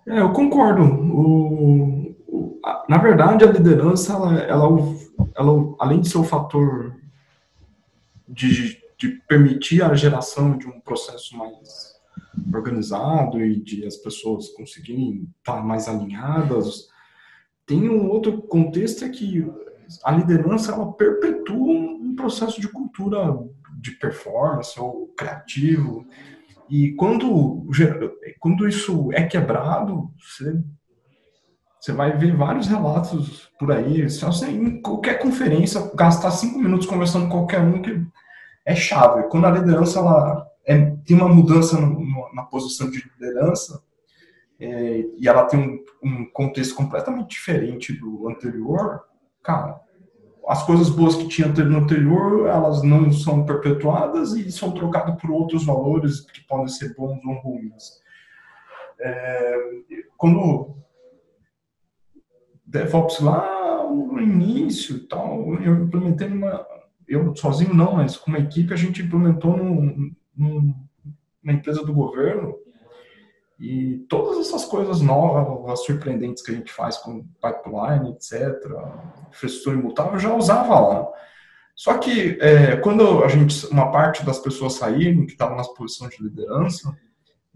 É, 0.08 0.20
eu 0.20 0.34
concordo. 0.34 0.84
O, 0.84 2.16
o, 2.28 2.60
a, 2.66 2.86
na 2.90 2.98
verdade, 2.98 3.46
a 3.46 3.52
liderança, 3.52 4.14
ela, 4.14 4.40
ela, 4.40 4.68
ela, 5.36 5.76
além 5.80 6.02
de 6.02 6.10
ser 6.10 6.18
o 6.18 6.24
fator 6.24 6.96
de, 8.28 8.82
de 8.98 9.10
permitir 9.28 9.84
a 9.84 9.94
geração 9.94 10.58
de 10.58 10.68
um 10.68 10.80
processo 10.80 11.38
mais 11.38 11.93
organizado 12.54 13.44
e 13.44 13.62
de 13.62 13.86
as 13.86 13.96
pessoas 13.98 14.50
conseguirem 14.50 15.30
estar 15.38 15.64
mais 15.64 15.88
alinhadas. 15.88 16.88
Tem 17.66 17.90
um 17.90 18.10
outro 18.10 18.42
contexto 18.42 19.06
é 19.06 19.10
que 19.10 19.46
a 20.04 20.12
liderança 20.12 20.72
ela 20.72 20.92
perpetua 20.94 21.74
um 21.74 22.16
processo 22.16 22.60
de 22.60 22.68
cultura 22.68 23.38
de 23.80 23.92
performance 23.92 24.80
ou 24.80 25.08
criativo. 25.18 26.06
E 26.70 26.94
quando, 26.94 27.68
quando 28.40 28.68
isso 28.68 29.12
é 29.14 29.24
quebrado, 29.24 30.10
você, 30.18 30.64
você 31.80 31.92
vai 31.92 32.18
ver 32.18 32.36
vários 32.36 32.68
relatos 32.68 33.52
por 33.60 33.72
aí. 33.72 34.10
Se 34.10 34.24
você, 34.24 34.50
em 34.50 34.82
qualquer 34.82 35.20
conferência, 35.20 35.92
gastar 35.96 36.32
cinco 36.32 36.60
minutos 36.60 36.88
conversando 36.88 37.26
com 37.28 37.40
qualquer 37.40 37.62
um, 37.62 37.82
que 37.82 38.06
é 38.66 38.76
chave. 38.76 39.30
Quando 39.30 39.46
a 39.46 39.52
liderança 39.52 40.00
ela 40.00 40.48
é, 40.66 40.92
tem 41.06 41.18
uma 41.18 41.28
mudança 41.28 41.80
no, 41.80 42.00
no, 42.00 42.34
na 42.34 42.44
posição 42.44 42.90
de 42.90 43.04
liderança 43.20 43.84
é, 44.60 45.06
e 45.18 45.28
ela 45.28 45.46
tem 45.46 45.60
um, 45.60 45.84
um, 46.02 46.26
contexto 46.32 46.76
completamente 46.76 47.32
diferente 47.32 47.92
do 47.94 48.30
anterior, 48.30 49.04
cara, 49.42 49.82
as 50.48 50.66
coisas 50.66 50.90
boas 50.90 51.16
que 51.16 51.28
tinha 51.28 51.48
no 51.48 51.78
anterior, 51.78 52.48
elas 52.48 52.84
não 52.84 53.12
são 53.12 53.46
perpetuadas 53.46 54.34
e 54.34 54.52
são 54.52 54.72
trocadas 54.72 55.20
por 55.22 55.32
outros 55.32 55.66
valores 55.66 56.22
que 56.22 56.42
podem 56.42 56.68
ser 56.68 56.94
bons 56.96 57.20
ou 57.26 57.34
ruins. 57.36 58.02
É, 59.00 59.56
quando 60.18 60.76
DevOps 62.66 63.20
lá 63.20 63.84
no 63.90 64.22
início 64.22 64.98
e 64.98 65.00
tal, 65.08 65.54
eu 65.62 65.84
implementei 65.84 66.28
uma, 66.28 66.66
eu 67.08 67.36
sozinho 67.36 67.74
não, 67.74 67.96
mas 67.96 68.18
com 68.18 68.32
uma 68.32 68.40
equipe 68.40 68.74
a 68.74 68.78
gente 68.78 69.02
implementou 69.02 69.56
num, 69.56 70.14
numa 70.36 70.74
empresa 71.46 71.84
do 71.84 71.94
governo 71.94 72.56
e 73.60 74.06
todas 74.10 74.46
essas 74.46 74.66
coisas 74.66 75.02
novas, 75.02 75.84
surpreendentes 75.86 76.44
que 76.44 76.52
a 76.52 76.56
gente 76.56 76.72
faz 76.72 76.98
com 76.98 77.24
pipeline, 77.42 78.12
etc., 78.12 78.60
infraestrutura 79.30 79.78
imutável, 79.78 80.20
já 80.20 80.36
usava 80.36 80.80
lá. 80.80 81.08
Só 81.76 81.98
que 81.98 82.38
é, 82.42 82.76
quando 82.78 83.24
a 83.24 83.28
gente, 83.28 83.66
uma 83.68 83.92
parte 83.92 84.26
das 84.26 84.40
pessoas 84.40 84.74
saíram, 84.74 85.26
que 85.26 85.32
estavam 85.32 85.56
nas 85.56 85.68
posições 85.74 86.16
de 86.16 86.24
liderança, 86.24 86.96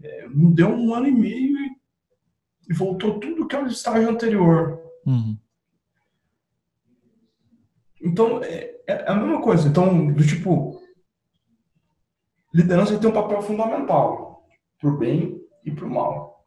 é, 0.02 0.26
não 0.28 0.52
deu 0.52 0.68
um 0.68 0.94
ano 0.94 1.08
e 1.08 1.12
meio 1.12 1.56
e, 1.58 1.76
e 2.70 2.74
voltou 2.74 3.20
tudo 3.20 3.46
que 3.46 3.54
era 3.54 3.64
o 3.64 3.68
estágio 3.68 4.08
anterior. 4.08 4.80
Uhum. 5.04 5.36
Então, 8.00 8.42
é, 8.42 8.76
é, 8.86 9.10
a 9.10 9.14
mesma 9.14 9.40
coisa. 9.42 9.68
Então, 9.68 10.12
do 10.12 10.26
tipo, 10.26 10.77
liderança 12.52 12.98
tem 12.98 13.10
um 13.10 13.12
papel 13.12 13.42
fundamental 13.42 14.44
para 14.80 14.90
o 14.90 14.96
bem 14.96 15.40
e 15.64 15.70
para 15.70 15.84
o 15.84 15.90
mal. 15.90 16.44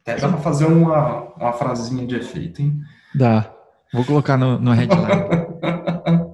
Até 0.00 0.16
dá 0.16 0.28
para 0.28 0.38
fazer 0.38 0.66
uma, 0.66 1.32
uma 1.34 1.52
frasinha 1.52 2.06
de 2.06 2.16
efeito, 2.16 2.60
hein? 2.60 2.80
Dá. 3.14 3.54
Vou 3.92 4.04
colocar 4.04 4.36
no, 4.36 4.58
no 4.58 4.72
headline. 4.72 5.06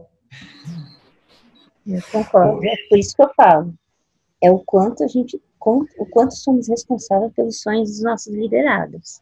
eu 1.87 2.03
concordo. 2.13 2.65
É 2.65 2.77
por 2.89 2.99
isso 2.99 3.15
que 3.15 3.23
eu 3.23 3.31
falo. 3.37 3.75
É 4.41 4.51
o 4.51 4.61
quanto 4.61 5.05
a 5.05 5.09
gente, 5.09 5.39
o 5.61 6.07
quanto 6.07 6.35
somos 6.35 6.69
responsáveis 6.69 7.33
pelos 7.35 7.61
sonhos 7.61 7.91
dos 7.91 8.03
nossos 8.03 8.33
liderados. 8.33 9.21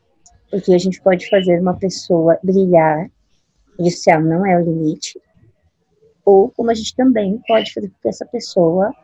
Porque 0.51 0.73
a 0.75 0.79
gente 0.79 1.01
pode 1.01 1.29
fazer 1.29 1.59
uma 1.61 1.75
pessoa 1.75 2.39
brilhar, 2.43 3.11
e 3.79 3.89
o 3.89 3.91
céu 3.91 4.21
não 4.21 4.47
é 4.47 4.57
o 4.57 4.65
limite, 4.65 5.21
ou 6.25 6.51
como 6.51 6.71
a 6.71 6.75
gente 6.75 6.95
também 6.95 7.41
pode 7.49 7.73
fazer 7.73 7.89
com 7.89 7.97
que 8.01 8.09
essa 8.09 8.27
pessoa 8.27 8.95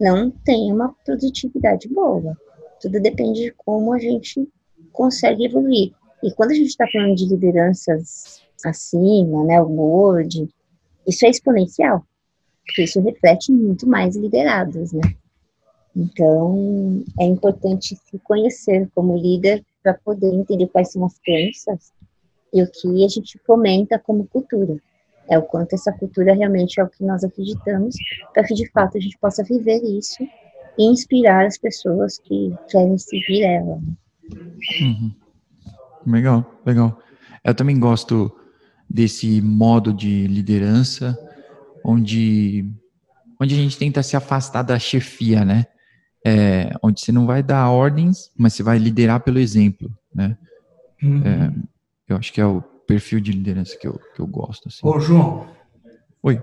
não 0.00 0.30
tem 0.30 0.72
uma 0.72 0.94
produtividade 1.04 1.86
boa. 1.88 2.36
Tudo 2.80 3.00
depende 3.00 3.42
de 3.42 3.50
como 3.52 3.92
a 3.92 3.98
gente 3.98 4.48
consegue 4.92 5.44
evoluir. 5.44 5.92
E 6.22 6.32
quando 6.32 6.52
a 6.52 6.54
gente 6.54 6.68
está 6.68 6.86
falando 6.90 7.14
de 7.14 7.26
lideranças 7.26 8.42
acima, 8.64 9.44
né, 9.44 9.60
o 9.60 9.66
board, 9.66 10.48
isso 11.06 11.26
é 11.26 11.30
exponencial, 11.30 12.04
porque 12.64 12.84
isso 12.84 13.00
reflete 13.00 13.52
muito 13.52 13.86
mais 13.86 14.16
liderados, 14.16 14.92
né? 14.92 15.02
Então, 15.94 17.02
é 17.18 17.24
importante 17.24 17.96
se 17.96 18.18
conhecer 18.20 18.88
como 18.94 19.16
líder 19.16 19.64
para 19.82 19.94
poder 19.94 20.32
entender 20.32 20.68
quais 20.68 20.92
são 20.92 21.04
as 21.04 21.18
crenças 21.18 21.92
e 22.52 22.62
o 22.62 22.70
que 22.70 23.04
a 23.04 23.08
gente 23.08 23.38
fomenta 23.44 23.98
como 23.98 24.26
cultura 24.28 24.80
é 25.30 25.38
o 25.38 25.42
quanto 25.42 25.74
essa 25.74 25.92
cultura 25.92 26.34
realmente 26.34 26.80
é 26.80 26.84
o 26.84 26.88
que 26.88 27.04
nós 27.04 27.22
acreditamos, 27.22 27.94
para 28.34 28.44
que 28.44 28.54
de 28.54 28.68
fato 28.70 28.98
a 28.98 29.00
gente 29.00 29.16
possa 29.18 29.44
viver 29.44 29.80
isso 29.82 30.22
e 30.76 30.84
inspirar 30.84 31.46
as 31.46 31.56
pessoas 31.56 32.18
que 32.18 32.52
querem 32.68 32.98
seguir 32.98 33.44
ela. 33.44 33.80
Uhum. 34.80 35.14
Legal, 36.06 36.60
legal. 36.66 36.98
Eu 37.44 37.54
também 37.54 37.78
gosto 37.78 38.30
desse 38.88 39.40
modo 39.40 39.92
de 39.92 40.26
liderança, 40.26 41.16
onde, 41.84 42.68
onde 43.40 43.54
a 43.54 43.56
gente 43.56 43.78
tenta 43.78 44.02
se 44.02 44.16
afastar 44.16 44.62
da 44.62 44.78
chefia, 44.78 45.44
né? 45.44 45.66
É, 46.26 46.72
onde 46.82 47.00
você 47.00 47.12
não 47.12 47.24
vai 47.24 47.42
dar 47.42 47.70
ordens, 47.70 48.30
mas 48.36 48.52
você 48.52 48.62
vai 48.62 48.78
liderar 48.78 49.20
pelo 49.20 49.38
exemplo, 49.38 49.90
né? 50.14 50.36
Uhum. 51.02 51.22
É, 51.24 51.52
eu 52.08 52.16
acho 52.16 52.32
que 52.32 52.40
é 52.40 52.46
o 52.46 52.62
perfil 52.90 53.20
de 53.20 53.30
liderança 53.30 53.76
que 53.78 53.86
eu, 53.86 54.00
que 54.16 54.20
eu 54.20 54.26
gosto. 54.26 54.68
Assim. 54.68 54.80
Ô, 54.82 54.98
João. 54.98 55.46
Oi. 56.24 56.42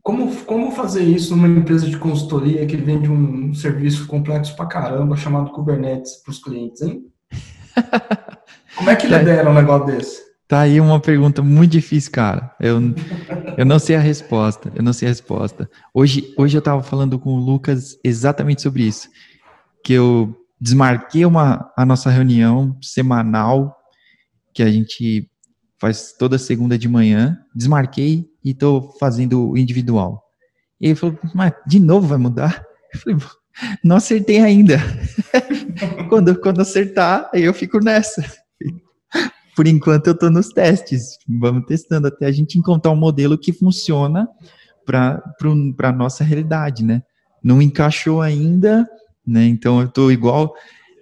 Como, 0.00 0.32
como 0.44 0.70
fazer 0.70 1.02
isso 1.02 1.34
numa 1.34 1.48
empresa 1.48 1.88
de 1.88 1.98
consultoria 1.98 2.64
que 2.64 2.76
vende 2.76 3.10
um 3.10 3.52
serviço 3.52 4.06
complexo 4.06 4.54
pra 4.54 4.66
caramba 4.66 5.16
chamado 5.16 5.50
Kubernetes 5.50 6.22
para 6.22 6.30
os 6.30 6.38
clientes, 6.38 6.80
hein? 6.80 7.06
Como 8.76 8.88
é 8.88 8.94
que 8.94 9.08
tá 9.08 9.18
lidera 9.18 9.50
um 9.50 9.54
negócio 9.54 9.86
desse? 9.86 10.22
Tá 10.46 10.60
aí 10.60 10.80
uma 10.80 11.00
pergunta 11.00 11.42
muito 11.42 11.72
difícil, 11.72 12.12
cara. 12.12 12.54
Eu, 12.60 12.80
eu 13.58 13.66
não 13.66 13.80
sei 13.80 13.96
a 13.96 14.00
resposta. 14.00 14.70
Eu 14.76 14.82
não 14.84 14.92
sei 14.92 15.08
a 15.08 15.10
resposta. 15.10 15.68
Hoje, 15.92 16.32
hoje 16.38 16.56
eu 16.56 16.60
estava 16.60 16.84
falando 16.84 17.18
com 17.18 17.30
o 17.30 17.40
Lucas 17.40 17.98
exatamente 18.04 18.62
sobre 18.62 18.84
isso. 18.84 19.08
Que 19.82 19.94
eu 19.94 20.36
desmarquei 20.60 21.26
uma, 21.26 21.68
a 21.76 21.84
nossa 21.84 22.10
reunião 22.10 22.78
semanal 22.80 23.76
que 24.56 24.62
a 24.62 24.72
gente 24.72 25.30
faz 25.78 26.14
toda 26.18 26.38
segunda 26.38 26.78
de 26.78 26.88
manhã, 26.88 27.38
desmarquei 27.54 28.26
e 28.42 28.52
estou 28.52 28.96
fazendo 28.98 29.50
o 29.50 29.58
individual. 29.58 30.22
E 30.80 30.86
ele 30.86 30.94
falou, 30.94 31.18
mas 31.34 31.52
de 31.66 31.78
novo 31.78 32.06
vai 32.06 32.16
mudar? 32.16 32.64
Eu 32.94 33.00
falei, 33.00 33.18
não 33.84 33.96
acertei 33.96 34.40
ainda. 34.40 34.78
quando, 36.08 36.40
quando 36.40 36.62
acertar, 36.62 37.28
eu 37.34 37.52
fico 37.52 37.78
nessa. 37.84 38.24
Por 39.54 39.66
enquanto 39.66 40.06
eu 40.06 40.14
estou 40.14 40.30
nos 40.30 40.48
testes. 40.48 41.18
Vamos 41.28 41.66
testando 41.66 42.06
até 42.06 42.24
a 42.24 42.32
gente 42.32 42.58
encontrar 42.58 42.92
um 42.92 42.96
modelo 42.96 43.36
que 43.36 43.52
funciona 43.52 44.26
para 44.86 45.22
a 45.82 45.92
nossa 45.92 46.24
realidade, 46.24 46.82
né? 46.82 47.02
Não 47.42 47.60
encaixou 47.60 48.22
ainda, 48.22 48.88
né? 49.26 49.44
Então 49.44 49.80
eu 49.80 49.86
estou 49.88 50.10
igual. 50.10 50.54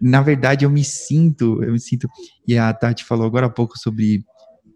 Na 0.06 0.20
verdade, 0.20 0.66
eu 0.66 0.70
me 0.70 0.84
sinto, 0.84 1.64
eu 1.64 1.72
me 1.72 1.80
sinto. 1.80 2.06
E 2.46 2.58
a 2.58 2.70
Tati 2.74 3.02
falou 3.02 3.26
agora 3.26 3.46
há 3.46 3.50
pouco 3.50 3.78
sobre 3.78 4.22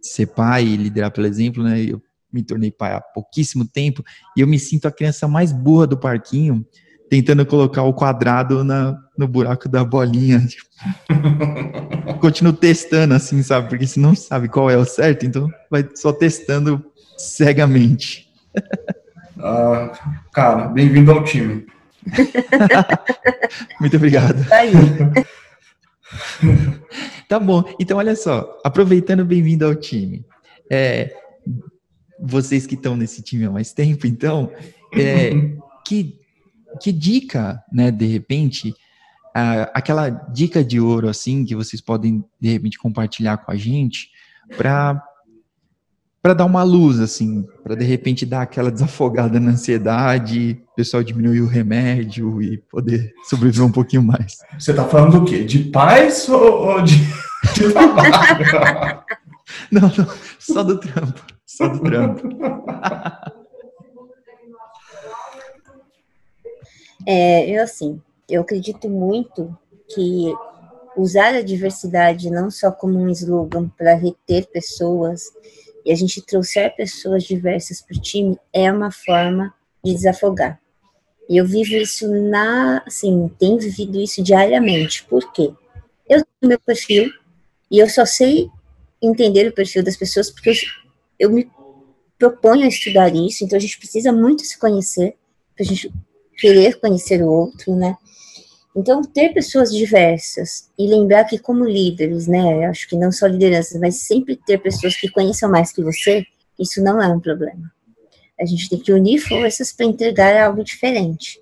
ser 0.01 0.25
pai 0.25 0.64
e 0.64 0.77
liderar 0.77 1.11
pelo 1.11 1.27
exemplo, 1.27 1.62
né? 1.62 1.83
Eu 1.83 2.01
me 2.33 2.43
tornei 2.43 2.71
pai 2.71 2.95
há 2.95 3.01
pouquíssimo 3.01 3.67
tempo 3.67 4.03
e 4.35 4.41
eu 4.41 4.47
me 4.47 4.59
sinto 4.59 4.88
a 4.88 4.91
criança 4.91 5.29
mais 5.29 5.53
burra 5.53 5.87
do 5.87 5.99
parquinho, 5.99 6.64
tentando 7.11 7.45
colocar 7.45 7.83
o 7.83 7.93
quadrado 7.93 8.64
na, 8.64 8.97
no 9.19 9.29
buraco 9.29 9.69
da 9.69 9.85
bolinha. 9.85 10.41
Tipo. 10.49 10.69
Continuo 12.21 12.55
testando 12.55 13.12
assim, 13.12 13.43
sabe? 13.43 13.69
Porque 13.69 13.87
se 13.87 14.01
não 14.01 14.14
sabe 14.14 14.49
qual 14.49 14.71
é 14.71 14.79
o 14.79 14.85
certo, 14.87 15.27
então 15.27 15.47
vai 15.71 15.87
só 15.95 16.11
testando 16.11 16.83
cegamente. 17.19 18.27
Ah, 19.38 19.93
cara, 20.33 20.69
bem-vindo 20.69 21.12
ao 21.12 21.23
time. 21.23 21.67
Muito 23.81 23.97
obrigado. 23.97 24.44
tá 27.29 27.38
bom. 27.38 27.64
Então, 27.81 27.99
olha 27.99 28.16
só. 28.16 28.59
Aproveitando, 28.64 29.25
bem-vindo 29.25 29.64
ao 29.64 29.75
time. 29.75 30.25
É, 30.71 31.14
vocês 32.21 32.66
que 32.66 32.75
estão 32.75 32.97
nesse 32.97 33.23
time 33.23 33.44
há 33.44 33.51
mais 33.51 33.73
tempo, 33.73 34.07
então, 34.07 34.53
é, 34.94 35.31
que, 35.87 36.18
que 36.81 36.92
dica, 36.92 37.62
né, 37.73 37.90
de 37.90 38.07
repente, 38.07 38.75
aquela 39.73 40.09
dica 40.09 40.64
de 40.64 40.81
ouro, 40.81 41.09
assim, 41.09 41.44
que 41.44 41.55
vocês 41.55 41.81
podem, 41.81 42.25
de 42.40 42.51
repente, 42.51 42.79
compartilhar 42.79 43.38
com 43.38 43.53
a 43.53 43.57
gente, 43.57 44.11
para 44.57 45.03
para 46.23 46.35
dar 46.35 46.45
uma 46.45 46.63
luz, 46.63 47.01
assim, 47.01 47.47
para 47.63 47.77
de 47.77 47.85
repente 47.85 48.27
dar 48.27 48.43
aquela 48.43 48.71
desafogada 48.73 49.39
na 49.39 49.53
ansiedade, 49.53 50.61
o 50.73 50.77
pessoal 50.77 51.03
diminuir 51.03 51.41
o 51.41 51.47
remédio 51.47 52.43
e 52.43 52.59
poder 52.59 53.13
sobreviver 53.29 53.67
um 53.67 53.73
pouquinho 53.73 54.03
mais. 54.03 54.39
Você 54.59 54.73
está 54.73 54.85
falando 54.85 55.21
do 55.21 55.25
quê? 55.25 55.45
De 55.45 55.65
paz 55.65 56.29
ou, 56.29 56.83
de, 56.83 56.97
de 57.55 57.73
trabalho? 57.73 59.03
não, 59.71 59.83
não, 59.83 60.09
só 60.39 60.63
do 60.63 60.79
trampo. 60.79 61.25
Só 61.47 61.69
do 61.69 61.81
trampo. 61.81 62.29
É, 67.07 67.49
eu 67.49 67.63
assim, 67.63 68.01
eu 68.29 68.43
acredito 68.43 68.89
muito 68.89 69.57
que 69.89 70.35
usar 70.97 71.35
a 71.35 71.43
diversidade 71.43 72.31
não 72.31 72.51
só 72.51 72.71
como 72.71 72.99
um 72.99 73.09
slogan 73.09 73.69
para 73.79 73.95
reter 73.95 74.47
pessoas 74.51 75.23
e 75.88 75.92
a 75.92 75.94
gente 75.94 76.20
trouxer 76.20 76.77
pessoas 76.77 77.24
diversas 77.24 77.81
para 77.81 77.96
o 77.96 78.01
time 78.01 78.38
é 78.53 78.70
uma 78.70 78.90
forma 78.90 79.55
de 79.83 79.94
desafogar. 79.94 80.61
E 81.27 81.38
eu 81.38 81.46
vivo 81.46 81.77
isso 81.77 82.07
na, 82.29 82.83
assim, 82.87 83.31
tenho 83.38 83.59
vivido 83.59 83.98
isso 83.98 84.22
diariamente. 84.22 85.03
Por 85.05 85.33
quê? 85.33 85.51
Eu 86.07 86.22
tenho 86.22 86.51
meu 86.51 86.61
perfil 86.61 87.11
e 87.70 87.79
eu 87.79 87.88
só 87.88 88.05
sei 88.05 88.51
entender 89.01 89.48
o 89.48 89.55
perfil 89.55 89.83
das 89.83 89.96
pessoas 89.96 90.31
porque 90.31 90.51
eu, 90.51 90.55
eu 91.18 91.31
me 91.31 91.51
proponho 92.18 92.64
a 92.64 92.68
estudar 92.68 93.14
isso, 93.14 93.42
então 93.42 93.57
a 93.57 93.61
gente 93.61 93.79
precisa 93.79 94.12
muito 94.12 94.44
se 94.44 94.59
conhecer, 94.59 95.16
para 95.57 95.64
a 95.64 95.68
gente 95.68 95.90
querer 96.37 96.79
conhecer 96.81 97.22
o 97.22 97.33
outro, 97.33 97.74
né? 97.74 97.96
Então, 98.79 99.03
ter 99.03 99.35
pessoas 99.35 99.73
diversas 99.73 100.71
e 100.79 100.87
lembrar 100.87 101.25
que, 101.25 101.37
como 101.37 101.64
líderes, 101.64 102.29
né, 102.29 102.64
acho 102.67 102.88
que 102.88 102.95
não 102.95 103.11
só 103.11 103.27
lideranças, 103.27 103.81
mas 103.81 103.97
sempre 103.97 104.37
ter 104.37 104.57
pessoas 104.59 104.95
que 104.95 105.11
conheçam 105.11 105.51
mais 105.51 105.73
que 105.73 105.83
você, 105.83 106.25
isso 106.57 106.81
não 106.81 107.03
é 107.03 107.09
um 107.09 107.19
problema. 107.19 107.73
A 108.41 108.45
gente 108.45 108.71
tem 108.71 108.79
que 108.79 108.93
unir 108.93 109.19
forças 109.19 109.73
para 109.73 109.85
entregar 109.85 110.41
algo 110.41 110.62
diferente. 110.62 111.41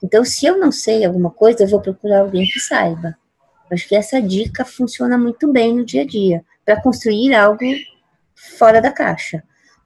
Então, 0.00 0.24
se 0.24 0.46
eu 0.46 0.60
não 0.60 0.70
sei 0.70 1.04
alguma 1.04 1.28
coisa, 1.28 1.64
eu 1.64 1.66
vou 1.66 1.80
procurar 1.80 2.20
alguém 2.20 2.46
que 2.46 2.60
saiba. 2.60 3.18
Acho 3.68 3.88
que 3.88 3.96
essa 3.96 4.22
dica 4.22 4.64
funciona 4.64 5.18
muito 5.18 5.50
bem 5.50 5.74
no 5.74 5.84
dia 5.84 6.02
a 6.02 6.06
dia, 6.06 6.44
para 6.64 6.80
construir 6.80 7.34
algo 7.34 7.64
fora 8.56 8.80
da 8.80 8.92
caixa. 8.92 9.42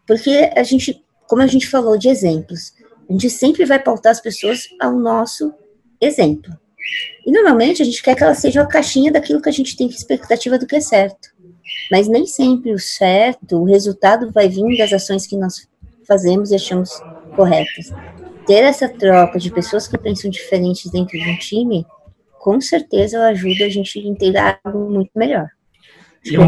Porque 0.07 0.53
a 0.55 0.63
gente, 0.63 1.03
como 1.27 1.41
a 1.41 1.47
gente 1.47 1.67
falou 1.67 1.97
de 1.97 2.11
exemplos, 2.11 2.75
a 3.09 3.13
gente 3.15 3.31
sempre 3.31 3.65
vai 3.65 3.79
pautar 3.79 4.13
as 4.13 4.21
pessoas 4.21 4.69
ao 4.79 4.93
nosso 4.93 5.55
exemplo. 5.99 6.61
E 7.27 7.31
normalmente 7.31 7.83
a 7.83 7.85
gente 7.85 8.03
quer 8.03 8.15
que 8.15 8.23
ela 8.23 8.35
seja 8.35 8.61
uma 8.61 8.69
caixinha 8.69 9.13
daquilo 9.13 9.41
que 9.41 9.49
a 9.49 9.53
gente 9.53 9.77
tem 9.77 9.87
expectativa 9.87 10.59
do 10.59 10.67
que 10.67 10.77
é 10.77 10.81
certo. 10.81 11.29
Mas 11.91 12.09
nem 12.09 12.27
sempre 12.27 12.73
o 12.73 12.79
certo, 12.79 13.59
o 13.59 13.65
resultado 13.65 14.31
vai 14.33 14.49
vir 14.49 14.77
das 14.79 14.93
ações 14.93 15.27
que 15.27 15.37
nós 15.37 15.69
fazemos 16.07 16.51
e 16.51 16.55
achamos 16.55 16.91
corretas. 17.37 17.93
Ter 18.47 18.65
essa 18.65 18.89
troca 18.89 19.39
de 19.39 19.51
pessoas 19.51 19.87
que 19.87 19.99
pensam 19.99 20.31
diferentes 20.31 20.91
dentro 20.91 21.19
de 21.19 21.29
um 21.29 21.37
time, 21.37 21.87
com 22.39 22.61
certeza 22.61 23.23
ajuda 23.27 23.67
a 23.67 23.69
gente 23.69 23.99
a 23.99 24.03
entregar 24.03 24.61
algo 24.65 24.91
muito 24.91 25.11
melhor. 25.15 25.47
E 26.25 26.35
é 26.35 26.41
um, 26.41 26.47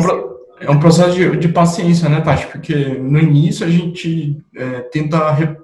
é 0.60 0.70
um 0.70 0.80
processo 0.80 1.14
de, 1.14 1.36
de, 1.36 1.48
paciência, 1.48 2.08
né, 2.08 2.20
Tati? 2.20 2.46
Porque 2.46 2.74
no 2.74 3.18
início 3.18 3.66
a 3.66 3.70
gente 3.70 4.42
é, 4.56 4.80
tenta 4.80 5.30
re, 5.32 5.56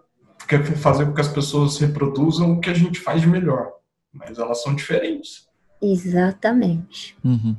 fazer 0.77 1.07
com 1.07 1.15
que 1.15 1.21
as 1.21 1.29
pessoas 1.29 1.79
reproduzam 1.79 2.53
o 2.53 2.61
que 2.61 2.71
a 2.71 2.75
gente 2.75 3.01
faz 3.01 3.21
de 3.21 3.27
melhor 3.27 3.78
mas 4.13 4.39
elas 4.39 4.63
são 4.63 4.75
diferentes. 4.75 5.47
Exatamente. 5.81 7.17
Uhum. 7.25 7.57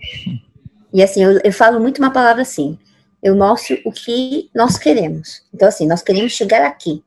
E 0.94 1.04
assim, 1.04 1.24
eu, 1.24 1.40
eu 1.44 1.54
falo 1.54 1.80
muito 1.80 2.00
uma 2.00 2.12
palavra 2.12 2.42
assim, 2.42 2.78
eu 3.22 3.36
mostro 3.36 3.78
o 3.86 3.92
que 3.92 4.50
nós 4.56 4.78
queremos. 4.78 5.44
Então, 5.54 5.68
assim, 5.68 5.88
nós 5.88 6.02
queremos 6.02 6.32
chegar 6.32 6.66
aqui. 6.66 7.04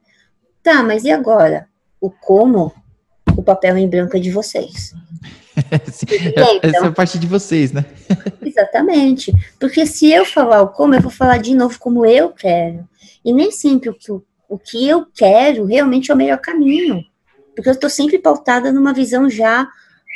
Tá, 0.63 0.83
mas 0.83 1.05
e 1.05 1.11
agora? 1.11 1.69
O 2.01 2.11
como, 2.11 2.73
o 3.37 3.43
papel 3.43 3.77
em 3.77 3.89
branco 3.89 4.17
é 4.17 4.21
de 4.21 4.31
vocês. 4.31 4.95
Sim, 5.91 6.07
essa 6.63 6.85
é 6.85 6.89
a 6.89 6.93
parte 6.93 7.19
de 7.19 7.27
vocês, 7.27 7.73
né? 7.73 7.85
exatamente. 8.43 9.33
Porque 9.59 9.87
se 9.87 10.11
eu 10.11 10.25
falar 10.25 10.63
o 10.63 10.69
como, 10.69 10.95
eu 10.95 11.01
vou 11.01 11.11
falar 11.11 11.39
de 11.39 11.55
novo 11.55 11.79
como 11.79 12.07
eu 12.07 12.31
quero. 12.31 12.89
E 13.25 13.33
nem 13.33 13.51
sempre 13.51 13.91
o 13.91 13.95
que, 13.95 14.13
o 14.13 14.59
que 14.59 14.89
eu 14.89 15.07
quero 15.15 15.65
realmente 15.65 16.11
é 16.11 16.15
o 16.15 16.17
melhor 16.17 16.39
caminho. 16.39 17.05
Porque 17.55 17.69
eu 17.69 17.75
estou 17.75 17.91
sempre 17.91 18.19
pautada 18.19 18.73
numa 18.73 18.93
visão 18.93 19.29
já, 19.29 19.69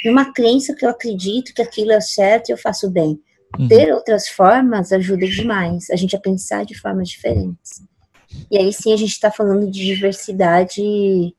numa 0.04 0.32
crença 0.32 0.74
que 0.74 0.84
eu 0.84 0.90
acredito 0.90 1.54
que 1.54 1.62
aquilo 1.62 1.92
é 1.92 2.00
certo 2.00 2.48
e 2.48 2.52
eu 2.52 2.58
faço 2.58 2.90
bem. 2.90 3.20
Uhum. 3.58 3.68
Ter 3.68 3.92
outras 3.92 4.28
formas 4.28 4.92
ajuda 4.92 5.26
demais 5.26 5.90
a 5.90 5.96
gente 5.96 6.16
a 6.16 6.20
pensar 6.20 6.64
de 6.64 6.78
formas 6.78 7.08
diferentes. 7.08 7.82
E 8.50 8.58
aí 8.58 8.72
sim 8.72 8.92
a 8.92 8.96
gente 8.96 9.12
está 9.12 9.30
falando 9.30 9.70
de 9.70 9.84
diversidade 9.84 11.34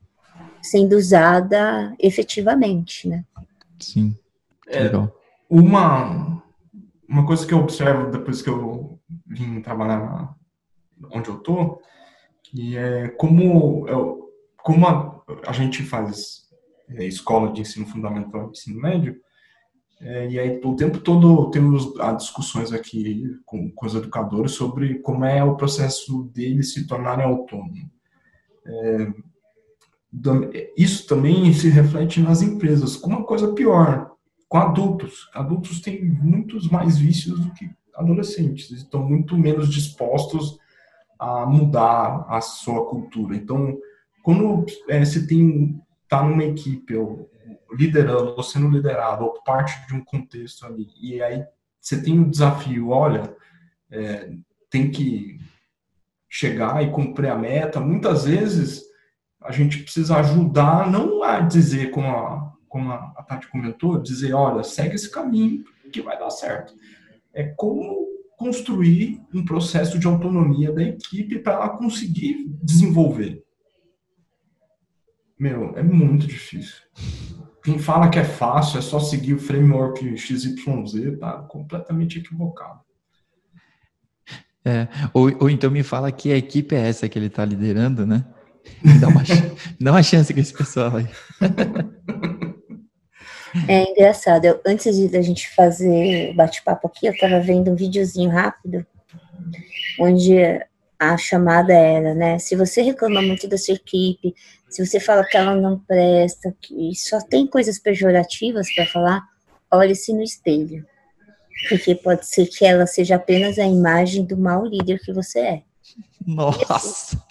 sendo 0.62 0.95
usada 0.95 1.95
efetivamente, 1.99 3.07
né? 3.07 3.23
Sim. 3.79 4.17
É, 4.67 4.89
uma, 5.49 6.43
uma 7.07 7.25
coisa 7.25 7.45
que 7.45 7.53
eu 7.53 7.60
observo 7.60 8.12
depois 8.12 8.41
que 8.41 8.49
eu 8.49 8.99
vim 9.25 9.62
trabalhar 9.62 10.36
onde 11.12 11.29
eu 11.29 11.38
tô, 11.38 11.81
que 12.43 12.77
é 12.77 13.10
como 13.10 13.88
eu, 13.88 14.29
como 14.57 14.88
a, 14.88 15.16
a 15.45 15.51
gente 15.51 15.83
faz 15.83 16.47
é, 16.89 17.05
escola 17.05 17.51
de 17.51 17.61
ensino 17.61 17.85
fundamental 17.85 18.47
e 18.47 18.51
ensino 18.51 18.81
médio, 18.81 19.19
é, 19.99 20.29
e 20.29 20.39
aí 20.39 20.61
o 20.63 20.75
tempo 20.75 20.99
todo 20.99 21.49
temos 21.49 21.91
discussões 22.17 22.71
aqui 22.71 23.35
com, 23.45 23.71
com 23.71 23.85
os 23.85 23.95
educadores 23.95 24.51
sobre 24.51 24.99
como 24.99 25.25
é 25.25 25.43
o 25.43 25.55
processo 25.55 26.23
deles 26.33 26.73
se 26.73 26.85
tornarem 26.85 27.25
autônomos. 27.25 27.79
É, 28.65 29.13
isso 30.77 31.07
também 31.07 31.51
se 31.53 31.69
reflete 31.69 32.21
nas 32.21 32.41
empresas, 32.41 32.95
com 32.95 33.09
uma 33.09 33.23
coisa 33.23 33.53
pior, 33.53 34.11
com 34.47 34.57
adultos. 34.57 35.29
Adultos 35.33 35.81
têm 35.81 36.05
muitos 36.05 36.69
mais 36.69 36.97
vícios 36.97 37.39
do 37.39 37.51
que 37.53 37.69
adolescentes, 37.95 38.69
estão 38.69 39.03
muito 39.03 39.36
menos 39.36 39.69
dispostos 39.69 40.59
a 41.19 41.45
mudar 41.45 42.25
a 42.30 42.39
sua 42.41 42.86
cultura. 42.86 43.36
Então, 43.36 43.78
quando 44.28 44.65
é, 44.89 45.05
você 45.05 45.25
tem 45.25 45.82
tá 46.09 46.21
numa 46.21 46.43
equipe 46.43 46.93
ou 46.97 47.32
liderando 47.71 48.34
ou 48.36 48.43
sendo 48.43 48.67
liderado 48.67 49.23
ou 49.23 49.41
parte 49.41 49.88
de 49.88 49.93
um 49.93 50.03
contexto 50.03 50.65
ali 50.65 50.86
e 51.01 51.23
aí 51.23 51.45
você 51.80 52.01
tem 52.01 52.19
um 52.19 52.30
desafio, 52.30 52.89
olha, 52.89 53.34
é, 53.89 54.34
tem 54.69 54.91
que 54.91 55.39
chegar 56.28 56.84
e 56.84 56.91
cumprir 56.91 57.30
a 57.30 57.38
meta. 57.38 57.80
Muitas 57.80 58.25
vezes 58.25 58.84
a 59.39 59.53
gente 59.53 59.82
precisa 59.84 60.17
ajudar, 60.17 60.91
não 60.91 61.23
a 61.23 61.39
dizer 61.39 61.91
como 61.91 62.09
a, 62.09 62.53
como 62.67 62.91
a 62.91 63.23
Tati 63.25 63.47
comentou, 63.47 63.97
dizer, 63.97 64.34
olha, 64.34 64.61
segue 64.61 64.95
esse 64.95 65.09
caminho 65.09 65.63
que 65.89 66.01
vai 66.01 66.19
dar 66.19 66.32
certo. 66.32 66.73
É 67.34 67.45
como 67.45 68.05
construir 68.36 69.21
um 69.34 69.45
processo 69.45 69.97
de 69.97 70.05
autonomia 70.05 70.73
da 70.73 70.84
equipe 70.84 71.39
para 71.39 71.53
ela 71.53 71.69
conseguir 71.69 72.45
desenvolver. 72.61 73.47
Meu, 75.39 75.77
é 75.77 75.83
muito 75.83 76.25
difícil. 76.25 76.75
Quem 77.63 77.77
fala 77.77 78.09
que 78.09 78.17
é 78.17 78.23
fácil, 78.23 78.79
é 78.79 78.81
só 78.81 78.99
seguir 78.99 79.33
o 79.33 79.39
framework 79.39 80.17
XYZ, 80.17 81.19
tá 81.19 81.33
completamente 81.43 82.19
equivocado. 82.19 82.79
É, 84.65 84.88
ou, 85.13 85.31
ou 85.39 85.49
então 85.49 85.71
me 85.71 85.83
fala 85.83 86.11
que 86.11 86.31
a 86.31 86.38
equipe 86.38 86.75
é 86.75 86.89
essa 86.89 87.07
que 87.07 87.17
ele 87.17 87.27
está 87.27 87.45
liderando, 87.45 88.05
né? 88.05 88.25
Dá 88.99 89.07
uma, 89.07 89.23
dá 89.79 89.91
uma 89.91 90.03
chance 90.03 90.33
com 90.33 90.39
esse 90.41 90.53
pessoal 90.53 90.97
aí. 90.97 91.07
É 93.67 93.89
engraçado. 93.89 94.45
Eu, 94.45 94.59
antes 94.65 94.95
de 94.95 95.15
a 95.15 95.21
gente 95.21 95.49
fazer 95.55 96.31
o 96.31 96.35
bate-papo 96.35 96.88
aqui, 96.88 97.07
eu 97.07 97.13
estava 97.13 97.39
vendo 97.39 97.71
um 97.71 97.75
videozinho 97.75 98.29
rápido, 98.29 98.85
onde 99.99 100.35
a 101.00 101.18
chamada 101.18 101.74
era, 101.74 102.14
né? 102.14 102.39
Se 102.39 102.56
você 102.56 102.82
reclama 102.82 103.22
muito 103.22 103.48
da 103.48 103.58
sua 103.58 103.76
equipe, 103.76 104.34
se 104.70 104.86
você 104.86 105.00
fala 105.00 105.26
que 105.26 105.38
ela 105.38 105.56
não 105.56 105.80
presta, 105.80 106.56
que 106.60 106.93
só 106.95 107.20
tem 107.22 107.48
coisas 107.48 107.80
pejorativas 107.80 108.74
para 108.74 108.86
falar, 108.86 109.24
olhe-se 109.72 110.12
no 110.14 110.24
espelho. 110.24 110.86
Porque 111.70 111.95
pode 111.95 112.26
ser 112.28 112.48
que 112.48 112.66
ela 112.66 112.86
seja 112.86 113.16
apenas 113.16 113.58
a 113.58 113.66
imagem 113.66 114.24
do 114.26 114.38
mau 114.38 114.66
líder 114.66 115.00
que 115.00 115.14
você 115.14 115.39
é. 115.39 115.64
Nossa! 116.26 117.22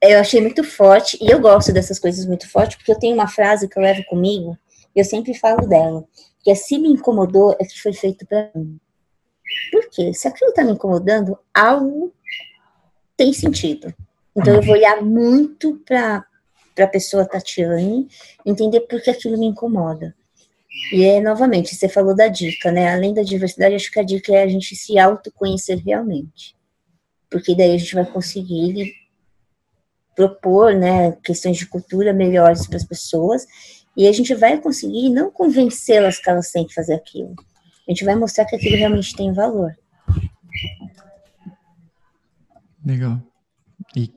Eu 0.00 0.20
achei 0.20 0.40
muito 0.40 0.62
forte, 0.62 1.18
e 1.20 1.28
eu 1.28 1.40
gosto 1.40 1.72
dessas 1.72 1.98
coisas 1.98 2.24
muito 2.24 2.48
fortes, 2.48 2.76
porque 2.76 2.92
eu 2.92 2.98
tenho 2.98 3.14
uma 3.14 3.26
frase 3.26 3.68
que 3.68 3.76
eu 3.76 3.82
levo 3.82 4.04
comigo, 4.04 4.56
eu 4.94 5.04
sempre 5.04 5.34
falo 5.34 5.66
dela, 5.66 6.04
que 6.42 6.50
é 6.50 6.54
se 6.54 6.78
me 6.78 6.88
incomodou, 6.88 7.56
é 7.58 7.64
que 7.64 7.80
foi 7.80 7.92
feito 7.92 8.24
para 8.26 8.48
mim. 8.54 8.78
Por 9.72 9.88
quê? 9.90 10.12
Se 10.14 10.28
aquilo 10.28 10.50
está 10.50 10.62
me 10.62 10.72
incomodando, 10.72 11.38
algo 11.52 12.12
tem 13.18 13.32
sentido. 13.32 13.92
Então 14.34 14.54
eu 14.54 14.62
vou 14.62 14.74
olhar 14.74 15.02
muito 15.02 15.82
para 15.84 16.24
a 16.78 16.86
pessoa 16.86 17.26
Tatiane, 17.26 18.08
entender 18.46 18.80
por 18.82 19.02
que 19.02 19.10
aquilo 19.10 19.36
me 19.36 19.46
incomoda. 19.46 20.14
E 20.92 21.04
é, 21.04 21.20
novamente, 21.20 21.74
você 21.74 21.88
falou 21.88 22.14
da 22.14 22.28
dica, 22.28 22.70
né? 22.70 22.94
Além 22.94 23.12
da 23.12 23.22
diversidade, 23.22 23.74
acho 23.74 23.90
que 23.90 23.98
a 23.98 24.04
dica 24.04 24.32
é 24.32 24.44
a 24.44 24.48
gente 24.48 24.76
se 24.76 24.96
autoconhecer 24.96 25.82
realmente. 25.84 26.54
Porque 27.28 27.54
daí 27.56 27.74
a 27.74 27.78
gente 27.78 27.94
vai 27.96 28.06
conseguir 28.06 28.94
propor, 30.14 30.74
né, 30.74 31.12
questões 31.24 31.56
de 31.56 31.66
cultura 31.66 32.12
melhores 32.12 32.66
para 32.66 32.76
as 32.76 32.84
pessoas 32.84 33.46
e 33.96 34.08
a 34.08 34.12
gente 34.12 34.34
vai 34.34 34.60
conseguir 34.60 35.10
não 35.10 35.30
convencê-las 35.30 36.18
que 36.18 36.28
elas 36.28 36.50
têm 36.50 36.66
que 36.66 36.74
fazer 36.74 36.94
aquilo. 36.94 37.34
A 37.86 37.90
gente 37.90 38.04
vai 38.04 38.16
mostrar 38.16 38.44
que 38.44 38.56
aquilo 38.56 38.76
realmente 38.76 39.14
tem 39.16 39.32
valor. 39.32 39.76
Legal. 42.88 43.20
E 43.94 44.10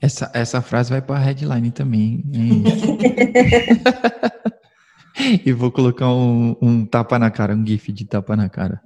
essa, 0.00 0.30
essa 0.32 0.62
frase 0.62 0.90
vai 0.90 1.02
para 1.02 1.16
a 1.16 1.18
headline 1.18 1.72
também. 1.72 2.22
e 5.44 5.52
vou 5.52 5.72
colocar 5.72 6.14
um, 6.14 6.56
um 6.62 6.86
tapa 6.86 7.18
na 7.18 7.28
cara, 7.28 7.56
um 7.56 7.66
gif 7.66 7.90
de 7.90 8.04
tapa 8.04 8.36
na 8.36 8.48
cara. 8.48 8.80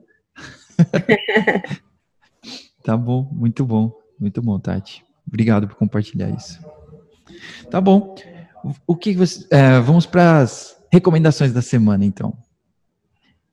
tá 2.82 2.96
bom, 2.96 3.28
muito 3.30 3.66
bom, 3.66 3.92
muito 4.18 4.40
bom, 4.40 4.58
Tati. 4.58 5.04
Obrigado 5.28 5.68
por 5.68 5.76
compartilhar 5.76 6.30
isso. 6.30 6.58
Tá 7.70 7.82
bom 7.82 8.14
o 8.86 8.96
que 8.96 9.12
você. 9.12 9.46
É, 9.50 9.78
vamos 9.78 10.06
para 10.06 10.38
as 10.38 10.74
recomendações 10.90 11.52
da 11.52 11.60
semana, 11.60 12.02
então. 12.02 12.34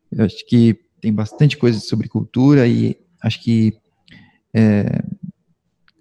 Eu 0.10 0.24
acho 0.24 0.48
que 0.48 0.80
tem 1.02 1.14
bastante 1.14 1.58
coisa 1.58 1.82
sobre 1.82 2.08
cultura 2.08 2.66
e 2.66 2.98
acho 3.22 3.42
que 3.42 3.78
é, 4.54 5.04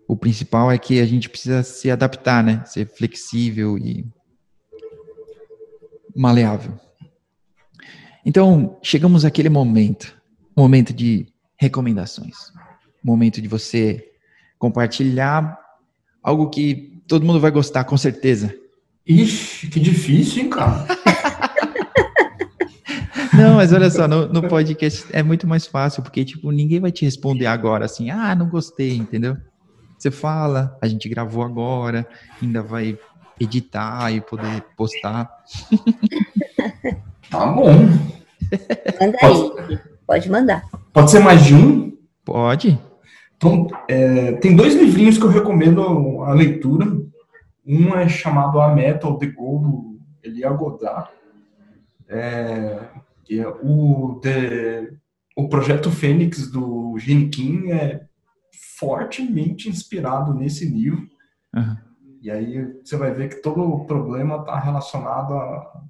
o 0.06 0.16
principal 0.16 0.70
é 0.70 0.78
que 0.78 1.00
a 1.00 1.06
gente 1.06 1.28
precisa 1.28 1.62
se 1.62 1.90
adaptar, 1.90 2.42
né? 2.42 2.62
Ser 2.64 2.86
flexível 2.86 3.78
e 3.78 4.06
maleável. 6.14 6.78
Então, 8.24 8.78
chegamos 8.82 9.24
àquele 9.24 9.48
momento, 9.48 10.14
momento 10.56 10.92
de 10.92 11.26
recomendações. 11.56 12.36
Momento 13.02 13.40
de 13.40 13.48
você 13.48 14.12
compartilhar 14.58 15.58
algo 16.22 16.50
que 16.50 17.02
todo 17.08 17.26
mundo 17.26 17.40
vai 17.40 17.50
gostar, 17.50 17.84
com 17.84 17.96
certeza. 17.96 18.54
Ixi, 19.06 19.68
que 19.68 19.80
difícil, 19.80 20.44
hein, 20.44 20.50
cara? 20.50 20.86
Não, 23.34 23.56
mas 23.56 23.72
olha 23.72 23.90
só, 23.90 24.06
no, 24.06 24.28
no, 24.28 24.46
podcast 24.46 25.06
é 25.10 25.22
muito 25.22 25.46
mais 25.46 25.66
fácil, 25.66 26.02
porque, 26.02 26.24
tipo, 26.24 26.50
ninguém 26.50 26.78
vai 26.80 26.92
te 26.92 27.04
responder 27.04 27.46
agora 27.46 27.86
assim, 27.86 28.10
ah, 28.10 28.34
não 28.34 28.48
gostei, 28.48 28.94
entendeu? 28.94 29.36
Você 30.02 30.10
fala, 30.10 30.76
a 30.82 30.88
gente 30.88 31.08
gravou 31.08 31.44
agora, 31.44 32.04
ainda 32.42 32.60
vai 32.60 32.98
editar 33.38 34.10
e 34.10 34.20
poder 34.20 34.62
postar. 34.76 35.30
Tá 37.30 37.46
bom. 37.46 37.72
Manda 39.00 39.18
aí, 39.22 39.78
pode 40.06 40.28
mandar. 40.28 40.62
Pode 40.92 41.10
ser 41.10 41.20
mais 41.20 41.42
de 41.42 41.54
um? 41.54 41.96
Pode. 42.22 42.78
Então, 43.36 43.68
é, 43.88 44.32
tem 44.32 44.54
dois 44.54 44.74
livrinhos 44.74 45.16
que 45.16 45.24
eu 45.24 45.30
recomendo 45.30 46.20
a 46.24 46.34
leitura. 46.34 46.84
Um 47.66 47.94
é 47.94 48.06
chamado 48.06 48.60
A 48.60 48.74
Metal 48.74 49.16
de 49.16 49.28
Gol, 49.28 49.60
do 49.60 50.00
Elia 50.22 50.50
Godard. 50.50 51.08
É, 52.06 52.80
é 53.30 53.48
o, 53.62 54.20
de, 54.22 54.92
o 55.34 55.48
projeto 55.48 55.90
Fênix 55.90 56.50
do 56.50 56.98
Gene 56.98 57.30
Kim 57.30 57.70
é 57.70 58.02
fortemente 58.78 59.68
inspirado 59.68 60.34
nesse 60.34 60.64
livro. 60.64 61.08
Uhum. 61.54 61.76
E 62.20 62.30
aí 62.30 62.80
você 62.84 62.96
vai 62.96 63.12
ver 63.12 63.28
que 63.28 63.42
todo 63.42 63.62
o 63.62 63.84
problema 63.84 64.36
está 64.36 64.58
relacionado 64.58 65.34
a 65.34 65.82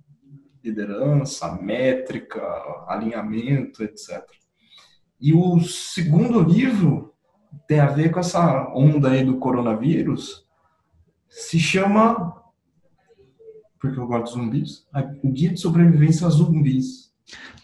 liderança, 0.64 1.52
métrica, 1.60 2.40
alinhamento, 2.86 3.82
etc. 3.82 4.22
E 5.20 5.34
o 5.34 5.60
segundo 5.60 6.40
livro 6.40 7.12
tem 7.66 7.80
a 7.80 7.86
ver 7.86 8.10
com 8.10 8.20
essa 8.20 8.72
onda 8.74 9.10
aí 9.10 9.24
do 9.24 9.38
coronavírus, 9.38 10.46
se 11.28 11.58
chama, 11.58 12.42
porque 13.80 13.98
eu 13.98 14.06
gosto 14.06 14.24
de 14.24 14.44
zumbis, 14.44 14.86
o 15.22 15.30
Guia 15.30 15.50
de 15.50 15.60
Sobrevivência 15.60 16.26
a 16.26 16.30
Zumbis. 16.30 17.12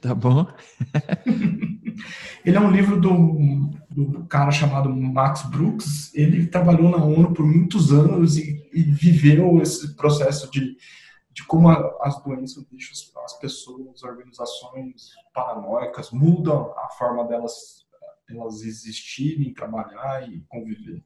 Tá 0.01 0.15
bom. 0.15 0.47
Ele 2.45 2.57
é 2.57 2.61
um 2.61 2.71
livro 2.71 3.01
do, 3.01 3.71
do, 4.07 4.27
cara 4.27 4.51
chamado 4.51 4.89
Max 4.91 5.43
Brooks. 5.43 6.15
Ele 6.15 6.47
trabalhou 6.47 6.91
na 6.91 7.03
ONU 7.03 7.35
por 7.35 7.45
muitos 7.45 7.93
anos 7.93 8.37
e, 8.37 8.69
e 8.73 8.83
viveu 8.83 9.61
esse 9.61 9.97
processo 9.97 10.51
de, 10.51 10.77
de 11.33 11.45
como 11.47 11.69
a, 11.69 11.99
as 12.03 12.23
doenças 12.23 12.65
deixam 12.71 12.93
as 13.25 13.39
pessoas, 13.39 13.89
as 13.97 14.03
organizações 14.03 15.11
paranoicas, 15.35 16.11
mudam 16.11 16.73
a 16.79 16.89
forma 16.91 17.27
delas, 17.27 17.87
delas 18.29 18.63
existirem, 18.63 19.53
trabalhar 19.53 20.29
e 20.29 20.41
conviver. 20.49 21.05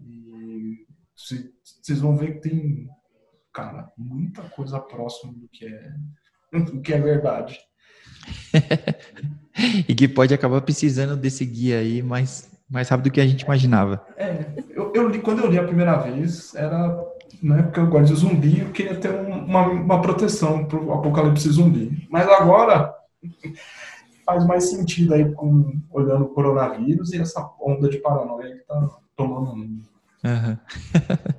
E 0.00 0.86
vocês 1.14 2.00
vão 2.00 2.16
ver 2.16 2.34
que 2.40 2.48
tem, 2.48 2.88
cara, 3.52 3.92
muita 3.96 4.42
coisa 4.50 4.80
próxima 4.80 5.32
do 5.32 5.48
que 5.48 5.66
é, 5.66 5.92
do 6.60 6.80
que 6.80 6.92
é 6.92 7.00
verdade. 7.00 7.58
e 9.88 9.94
que 9.94 10.06
pode 10.08 10.34
acabar 10.34 10.60
precisando 10.60 11.16
desse 11.16 11.44
guia 11.44 11.78
aí 11.78 12.02
mais, 12.02 12.50
mais 12.68 12.88
rápido 12.88 13.04
do 13.04 13.12
que 13.12 13.20
a 13.20 13.26
gente 13.26 13.42
imaginava. 13.42 14.04
É, 14.16 14.46
eu, 14.70 14.92
eu 14.94 15.08
li, 15.08 15.20
quando 15.20 15.42
eu 15.42 15.50
li 15.50 15.58
a 15.58 15.64
primeira 15.64 15.96
vez, 15.96 16.54
era 16.54 16.96
né, 17.42 17.62
porque 17.62 17.80
eu 17.80 17.86
gosto 17.86 18.14
de 18.14 18.20
zumbi, 18.20 18.60
eu 18.60 18.70
queria 18.70 18.94
ter 18.94 19.10
uma, 19.10 19.66
uma 19.66 20.00
proteção 20.00 20.64
para 20.64 20.78
o 20.78 20.92
apocalipse 20.92 21.48
zumbi. 21.50 22.06
Mas 22.10 22.28
agora 22.28 22.94
faz 24.24 24.46
mais 24.46 24.70
sentido 24.70 25.14
aí 25.14 25.32
com, 25.32 25.80
olhando 25.90 26.24
o 26.24 26.28
coronavírus 26.28 27.12
e 27.12 27.20
essa 27.20 27.48
onda 27.60 27.88
de 27.88 27.98
paranoia 27.98 28.54
que 28.54 28.60
está 28.60 28.88
tomando 29.16 29.50
o 29.50 29.56
mundo. 29.56 29.82
Uhum. 30.24 30.56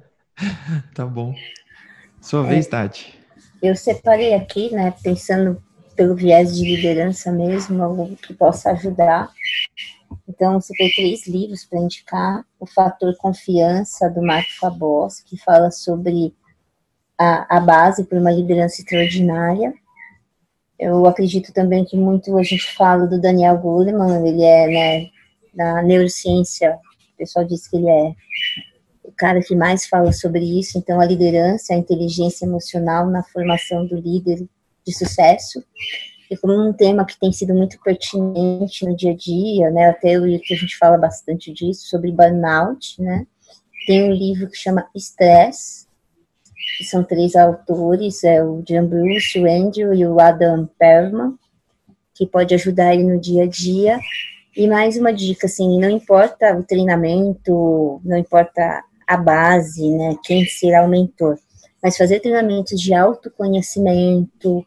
tá 0.94 1.06
bom. 1.06 1.34
Sua 2.22 2.46
é, 2.46 2.50
vez, 2.50 2.68
Tati. 2.68 3.18
Eu 3.62 3.76
separei 3.76 4.34
aqui, 4.34 4.74
né, 4.74 4.94
pensando 5.04 5.62
pelo 5.98 6.16
viés 6.16 6.56
de 6.56 6.64
liderança 6.64 7.32
mesmo, 7.32 7.84
algo 7.84 8.16
que 8.16 8.34
possa 8.34 8.72
ajudar. 8.72 9.30
Então, 10.30 10.60
tem 10.78 10.92
três 10.92 11.28
livros 11.28 11.66
para 11.66 11.80
indicar. 11.80 12.46
O 12.60 12.66
Fator 12.66 13.16
Confiança, 13.18 14.10
do 14.10 14.22
Marco 14.22 14.50
Fabos, 14.60 15.20
que 15.22 15.36
fala 15.38 15.72
sobre 15.72 16.34
a, 17.18 17.58
a 17.58 17.60
base 17.60 18.06
para 18.06 18.20
uma 18.20 18.32
liderança 18.32 18.82
extraordinária. 18.82 19.74
Eu 20.80 21.08
acredito 21.08 21.52
também 21.52 21.84
que 21.84 21.98
muito 21.98 22.38
a 22.38 22.44
gente 22.44 22.72
fala 22.76 23.08
do 23.08 23.20
Daniel 23.20 23.58
Goleman, 23.58 24.28
ele 24.28 24.44
é, 24.44 24.68
né, 24.68 25.10
da 25.54 25.82
neurociência, 25.82 26.78
o 27.14 27.18
pessoal 27.18 27.44
diz 27.44 27.68
que 27.68 27.78
ele 27.78 27.90
é 27.90 28.14
o 29.04 29.12
cara 29.12 29.42
que 29.42 29.56
mais 29.56 29.88
fala 29.88 30.12
sobre 30.12 30.60
isso, 30.60 30.78
então 30.78 31.00
a 31.00 31.06
liderança, 31.06 31.74
a 31.74 31.78
inteligência 31.78 32.46
emocional 32.46 33.10
na 33.10 33.24
formação 33.24 33.88
do 33.88 33.96
líder 33.96 34.48
de 34.88 34.98
sucesso, 34.98 35.64
e 36.30 36.38
como 36.38 36.54
um 36.54 36.74
tema 36.74 37.06
que 37.06 37.20
tem 37.20 37.32
sido 37.32 37.54
muito 37.54 37.80
pertinente 37.84 38.86
no 38.86 38.96
dia 38.96 39.12
a 39.12 39.16
dia, 39.16 39.70
né, 39.72 39.90
até 39.90 40.18
o 40.18 40.24
que 40.40 40.54
a 40.54 40.58
gente 40.58 40.78
fala 40.78 40.98
bastante 40.98 41.54
disso, 41.54 41.88
sobre 41.88 42.12
burnout, 42.12 43.02
né, 43.02 43.26
tem 43.86 44.04
um 44.04 44.12
livro 44.12 44.50
que 44.50 44.58
chama 44.58 44.88
Stress, 44.96 45.88
que 46.78 46.84
são 46.84 47.04
três 47.04 47.36
autores, 47.36 48.24
é 48.24 48.44
o 48.44 48.62
John 48.64 48.88
Bruce, 48.88 49.40
o 49.40 49.50
Andrew 49.50 49.94
e 49.94 50.06
o 50.06 50.20
Adam 50.20 50.70
Perlman, 50.78 51.36
que 52.14 52.26
pode 52.26 52.54
ajudar 52.54 52.94
ele 52.94 53.04
no 53.04 53.20
dia 53.20 53.44
a 53.44 53.48
dia, 53.48 54.00
e 54.56 54.68
mais 54.68 54.98
uma 54.98 55.14
dica, 55.14 55.46
assim, 55.46 55.80
não 55.80 55.90
importa 55.90 56.58
o 56.58 56.64
treinamento, 56.64 58.02
não 58.04 58.18
importa 58.18 58.84
a 59.08 59.16
base, 59.16 59.88
né? 59.92 60.16
Quem 60.24 60.44
será 60.46 60.84
o 60.84 60.90
mentor. 60.90 61.38
Mas 61.82 61.96
fazer 61.96 62.20
treinamentos 62.20 62.82
de 62.82 62.92
autoconhecimento, 62.94 64.66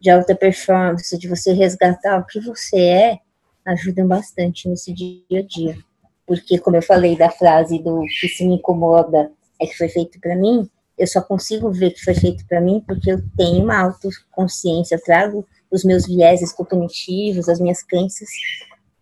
de 0.00 0.10
alta 0.10 0.34
performance, 0.34 1.18
de 1.18 1.28
você 1.28 1.52
resgatar 1.52 2.18
o 2.18 2.26
que 2.26 2.40
você 2.40 2.78
é, 2.78 3.18
ajudam 3.66 4.08
bastante 4.08 4.68
nesse 4.68 4.92
dia 4.92 5.40
a 5.40 5.42
dia. 5.42 5.76
Porque, 6.26 6.58
como 6.58 6.76
eu 6.76 6.82
falei 6.82 7.16
da 7.16 7.28
frase 7.28 7.78
do 7.78 8.02
que 8.20 8.28
se 8.28 8.46
me 8.46 8.54
incomoda 8.54 9.30
é 9.60 9.66
que 9.66 9.76
foi 9.76 9.88
feito 9.88 10.18
para 10.20 10.34
mim, 10.34 10.68
eu 10.96 11.06
só 11.06 11.20
consigo 11.20 11.70
ver 11.70 11.90
que 11.90 12.04
foi 12.04 12.14
feito 12.14 12.46
para 12.46 12.60
mim 12.60 12.82
porque 12.86 13.10
eu 13.10 13.22
tenho 13.36 13.64
uma 13.64 13.78
autoconsciência, 13.78 14.94
eu 14.94 15.02
trago 15.02 15.46
os 15.70 15.84
meus 15.84 16.06
vieses 16.06 16.52
cognitivos, 16.52 17.48
as 17.48 17.60
minhas 17.60 17.82
crenças 17.82 18.28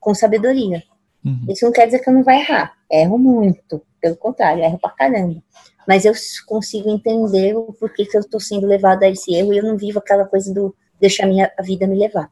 com 0.00 0.14
sabedoria. 0.14 0.82
Uhum. 1.24 1.46
Isso 1.48 1.64
não 1.64 1.72
quer 1.72 1.86
dizer 1.86 1.98
que 2.00 2.08
eu 2.08 2.14
não 2.14 2.22
vai 2.22 2.40
errar. 2.40 2.74
Erro 2.90 3.18
muito, 3.18 3.82
pelo 4.00 4.16
contrário, 4.16 4.62
erro 4.62 4.78
pra 4.78 4.90
caramba. 4.90 5.42
Mas 5.86 6.04
eu 6.04 6.12
consigo 6.46 6.90
entender 6.90 7.56
o 7.56 7.72
porquê 7.72 8.04
que 8.04 8.16
eu 8.16 8.20
estou 8.20 8.40
sendo 8.40 8.66
levado 8.66 9.02
a 9.02 9.08
esse 9.08 9.34
erro 9.34 9.52
e 9.52 9.58
eu 9.58 9.64
não 9.64 9.76
vivo 9.76 9.98
aquela 9.98 10.24
coisa 10.24 10.52
do 10.52 10.74
deixar 11.00 11.24
a 11.24 11.28
minha 11.28 11.50
vida 11.64 11.86
me 11.86 11.98
levar. 11.98 12.30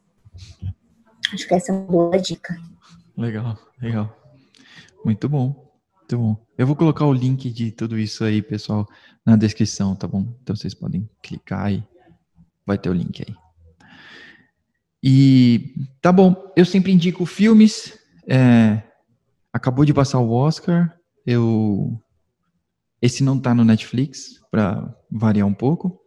Acho 1.32 1.46
que 1.46 1.54
essa 1.54 1.72
é 1.72 1.74
uma 1.74 1.86
boa 1.86 2.18
dica. 2.18 2.56
Legal, 3.16 3.58
legal. 3.80 4.16
Muito 5.04 5.28
bom, 5.28 5.72
muito 5.96 6.18
bom. 6.18 6.46
Eu 6.56 6.66
vou 6.66 6.76
colocar 6.76 7.06
o 7.06 7.12
link 7.12 7.50
de 7.50 7.70
tudo 7.70 7.98
isso 7.98 8.24
aí, 8.24 8.42
pessoal, 8.42 8.86
na 9.24 9.36
descrição, 9.36 9.94
tá 9.94 10.06
bom? 10.06 10.26
Então 10.42 10.54
vocês 10.54 10.74
podem 10.74 11.08
clicar 11.22 11.72
e 11.72 11.82
vai 12.64 12.78
ter 12.78 12.90
o 12.90 12.94
link 12.94 13.24
aí. 13.26 13.34
E 15.02 15.74
tá 16.00 16.10
bom, 16.10 16.52
eu 16.56 16.64
sempre 16.64 16.92
indico 16.92 17.24
filmes. 17.26 17.98
É, 18.28 18.82
acabou 19.52 19.84
de 19.84 19.94
passar 19.94 20.18
o 20.18 20.32
Oscar. 20.32 20.96
Eu 21.24 22.00
esse 23.00 23.22
não 23.22 23.38
tá 23.38 23.54
no 23.54 23.64
Netflix 23.64 24.40
para 24.50 24.94
variar 25.10 25.46
um 25.46 25.54
pouco. 25.54 26.00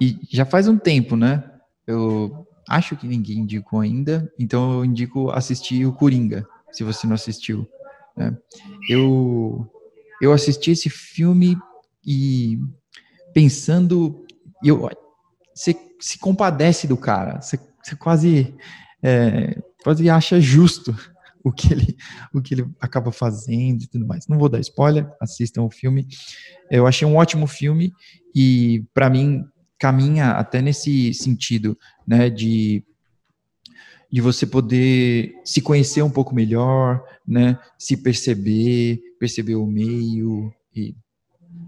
E 0.00 0.18
já 0.30 0.44
faz 0.44 0.68
um 0.68 0.76
tempo, 0.76 1.16
né? 1.16 1.49
Eu 1.90 2.46
acho 2.68 2.96
que 2.96 3.06
ninguém 3.06 3.38
indicou 3.38 3.80
ainda, 3.80 4.32
então 4.38 4.78
eu 4.78 4.84
indico 4.84 5.30
assistir 5.30 5.86
o 5.86 5.92
Coringa, 5.92 6.46
se 6.70 6.84
você 6.84 7.06
não 7.06 7.14
assistiu. 7.14 7.68
Né? 8.16 8.36
Eu 8.88 9.68
eu 10.20 10.32
assisti 10.32 10.70
esse 10.70 10.90
filme 10.90 11.56
e 12.06 12.58
pensando, 13.32 14.24
eu 14.62 14.88
você 15.54 15.74
se 15.98 16.18
compadece 16.18 16.86
do 16.86 16.96
cara, 16.96 17.40
você 17.40 17.58
você 17.82 17.96
quase, 17.96 18.54
é, 19.02 19.58
quase 19.82 20.08
acha 20.08 20.40
justo 20.40 20.94
o 21.42 21.50
que, 21.50 21.72
ele, 21.72 21.96
o 22.32 22.40
que 22.40 22.54
ele 22.54 22.66
acaba 22.80 23.10
fazendo 23.10 23.82
e 23.82 23.86
tudo 23.86 24.06
mais. 24.06 24.26
Não 24.28 24.38
vou 24.38 24.48
dar 24.48 24.60
spoiler, 24.60 25.10
assistam 25.20 25.62
o 25.62 25.70
filme. 25.70 26.06
Eu 26.70 26.86
achei 26.86 27.06
um 27.06 27.16
ótimo 27.16 27.46
filme 27.46 27.92
e, 28.34 28.84
para 28.92 29.08
mim, 29.08 29.44
caminha 29.80 30.32
até 30.32 30.60
nesse 30.60 31.14
sentido, 31.14 31.76
né, 32.06 32.28
de, 32.28 32.84
de 34.12 34.20
você 34.20 34.46
poder 34.46 35.32
se 35.42 35.62
conhecer 35.62 36.02
um 36.02 36.10
pouco 36.10 36.34
melhor, 36.34 37.02
né, 37.26 37.58
se 37.78 37.96
perceber, 37.96 39.00
perceber 39.18 39.54
o 39.54 39.66
meio 39.66 40.52
e, 40.76 40.94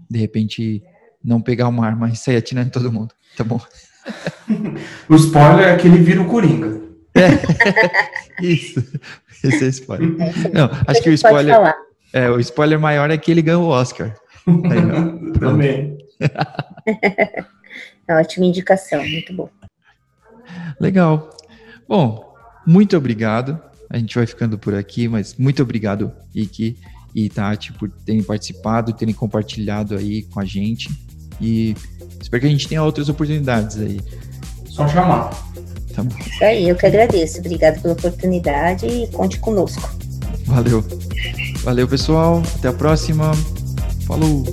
de 0.07 0.19
repente, 0.19 0.83
não 1.23 1.41
pegar 1.41 1.67
uma 1.67 1.85
arma 1.85 2.07
e 2.09 2.15
sair 2.15 2.37
atirando 2.37 2.67
em 2.67 2.71
todo 2.71 2.91
mundo, 2.91 3.15
tá 3.35 3.43
bom? 3.43 3.59
o 5.09 5.15
spoiler 5.15 5.69
é 5.69 5.77
que 5.77 5.87
ele 5.87 5.97
vira 5.97 6.21
o 6.21 6.27
Coringa. 6.27 6.81
É. 7.15 8.41
Isso. 8.45 8.83
Esse 9.43 9.65
é 9.65 9.67
spoiler. 9.69 10.09
Não, 10.53 10.69
acho 10.87 11.01
que 11.01 11.09
o 11.09 11.13
spoiler. 11.13 11.75
É, 12.11 12.29
o 12.29 12.39
spoiler 12.39 12.79
maior 12.79 13.09
é 13.09 13.17
que 13.17 13.31
ele 13.31 13.41
ganhou 13.41 13.63
o 13.63 13.69
Oscar. 13.69 14.15
Aí, 14.47 15.33
Também. 15.39 15.97
É 18.07 18.15
ótima 18.15 18.45
indicação, 18.45 19.03
muito 19.07 19.33
bom. 19.33 19.49
Legal. 20.79 21.29
Bom, 21.87 22.33
muito 22.65 22.97
obrigado. 22.97 23.59
A 23.89 23.97
gente 23.97 24.15
vai 24.15 24.25
ficando 24.25 24.57
por 24.57 24.73
aqui, 24.73 25.07
mas 25.07 25.35
muito 25.35 25.61
obrigado, 25.61 26.11
Ike 26.33 26.77
e 27.13 27.29
Tati, 27.29 27.71
por 27.73 27.89
terem 27.89 28.23
participado, 28.23 28.93
terem 28.93 29.13
compartilhado 29.13 29.95
aí 29.95 30.23
com 30.23 30.39
a 30.39 30.45
gente. 30.45 30.89
E 31.39 31.75
espero 32.19 32.41
que 32.41 32.47
a 32.47 32.49
gente 32.49 32.67
tenha 32.67 32.83
outras 32.83 33.09
oportunidades 33.09 33.79
aí. 33.79 34.01
Só 34.65 34.87
chamar. 34.87 35.29
Tá 35.93 36.01
bom. 36.01 36.17
Isso 36.19 36.43
aí, 36.43 36.67
eu 36.67 36.75
que 36.75 36.85
agradeço. 36.85 37.39
Obrigado 37.39 37.81
pela 37.81 37.93
oportunidade 37.93 38.87
e 38.87 39.07
conte 39.09 39.39
conosco. 39.39 39.95
Valeu. 40.45 40.83
Valeu, 41.63 41.87
pessoal. 41.87 42.41
Até 42.57 42.69
a 42.69 42.73
próxima. 42.73 43.31
Falou. 44.07 44.43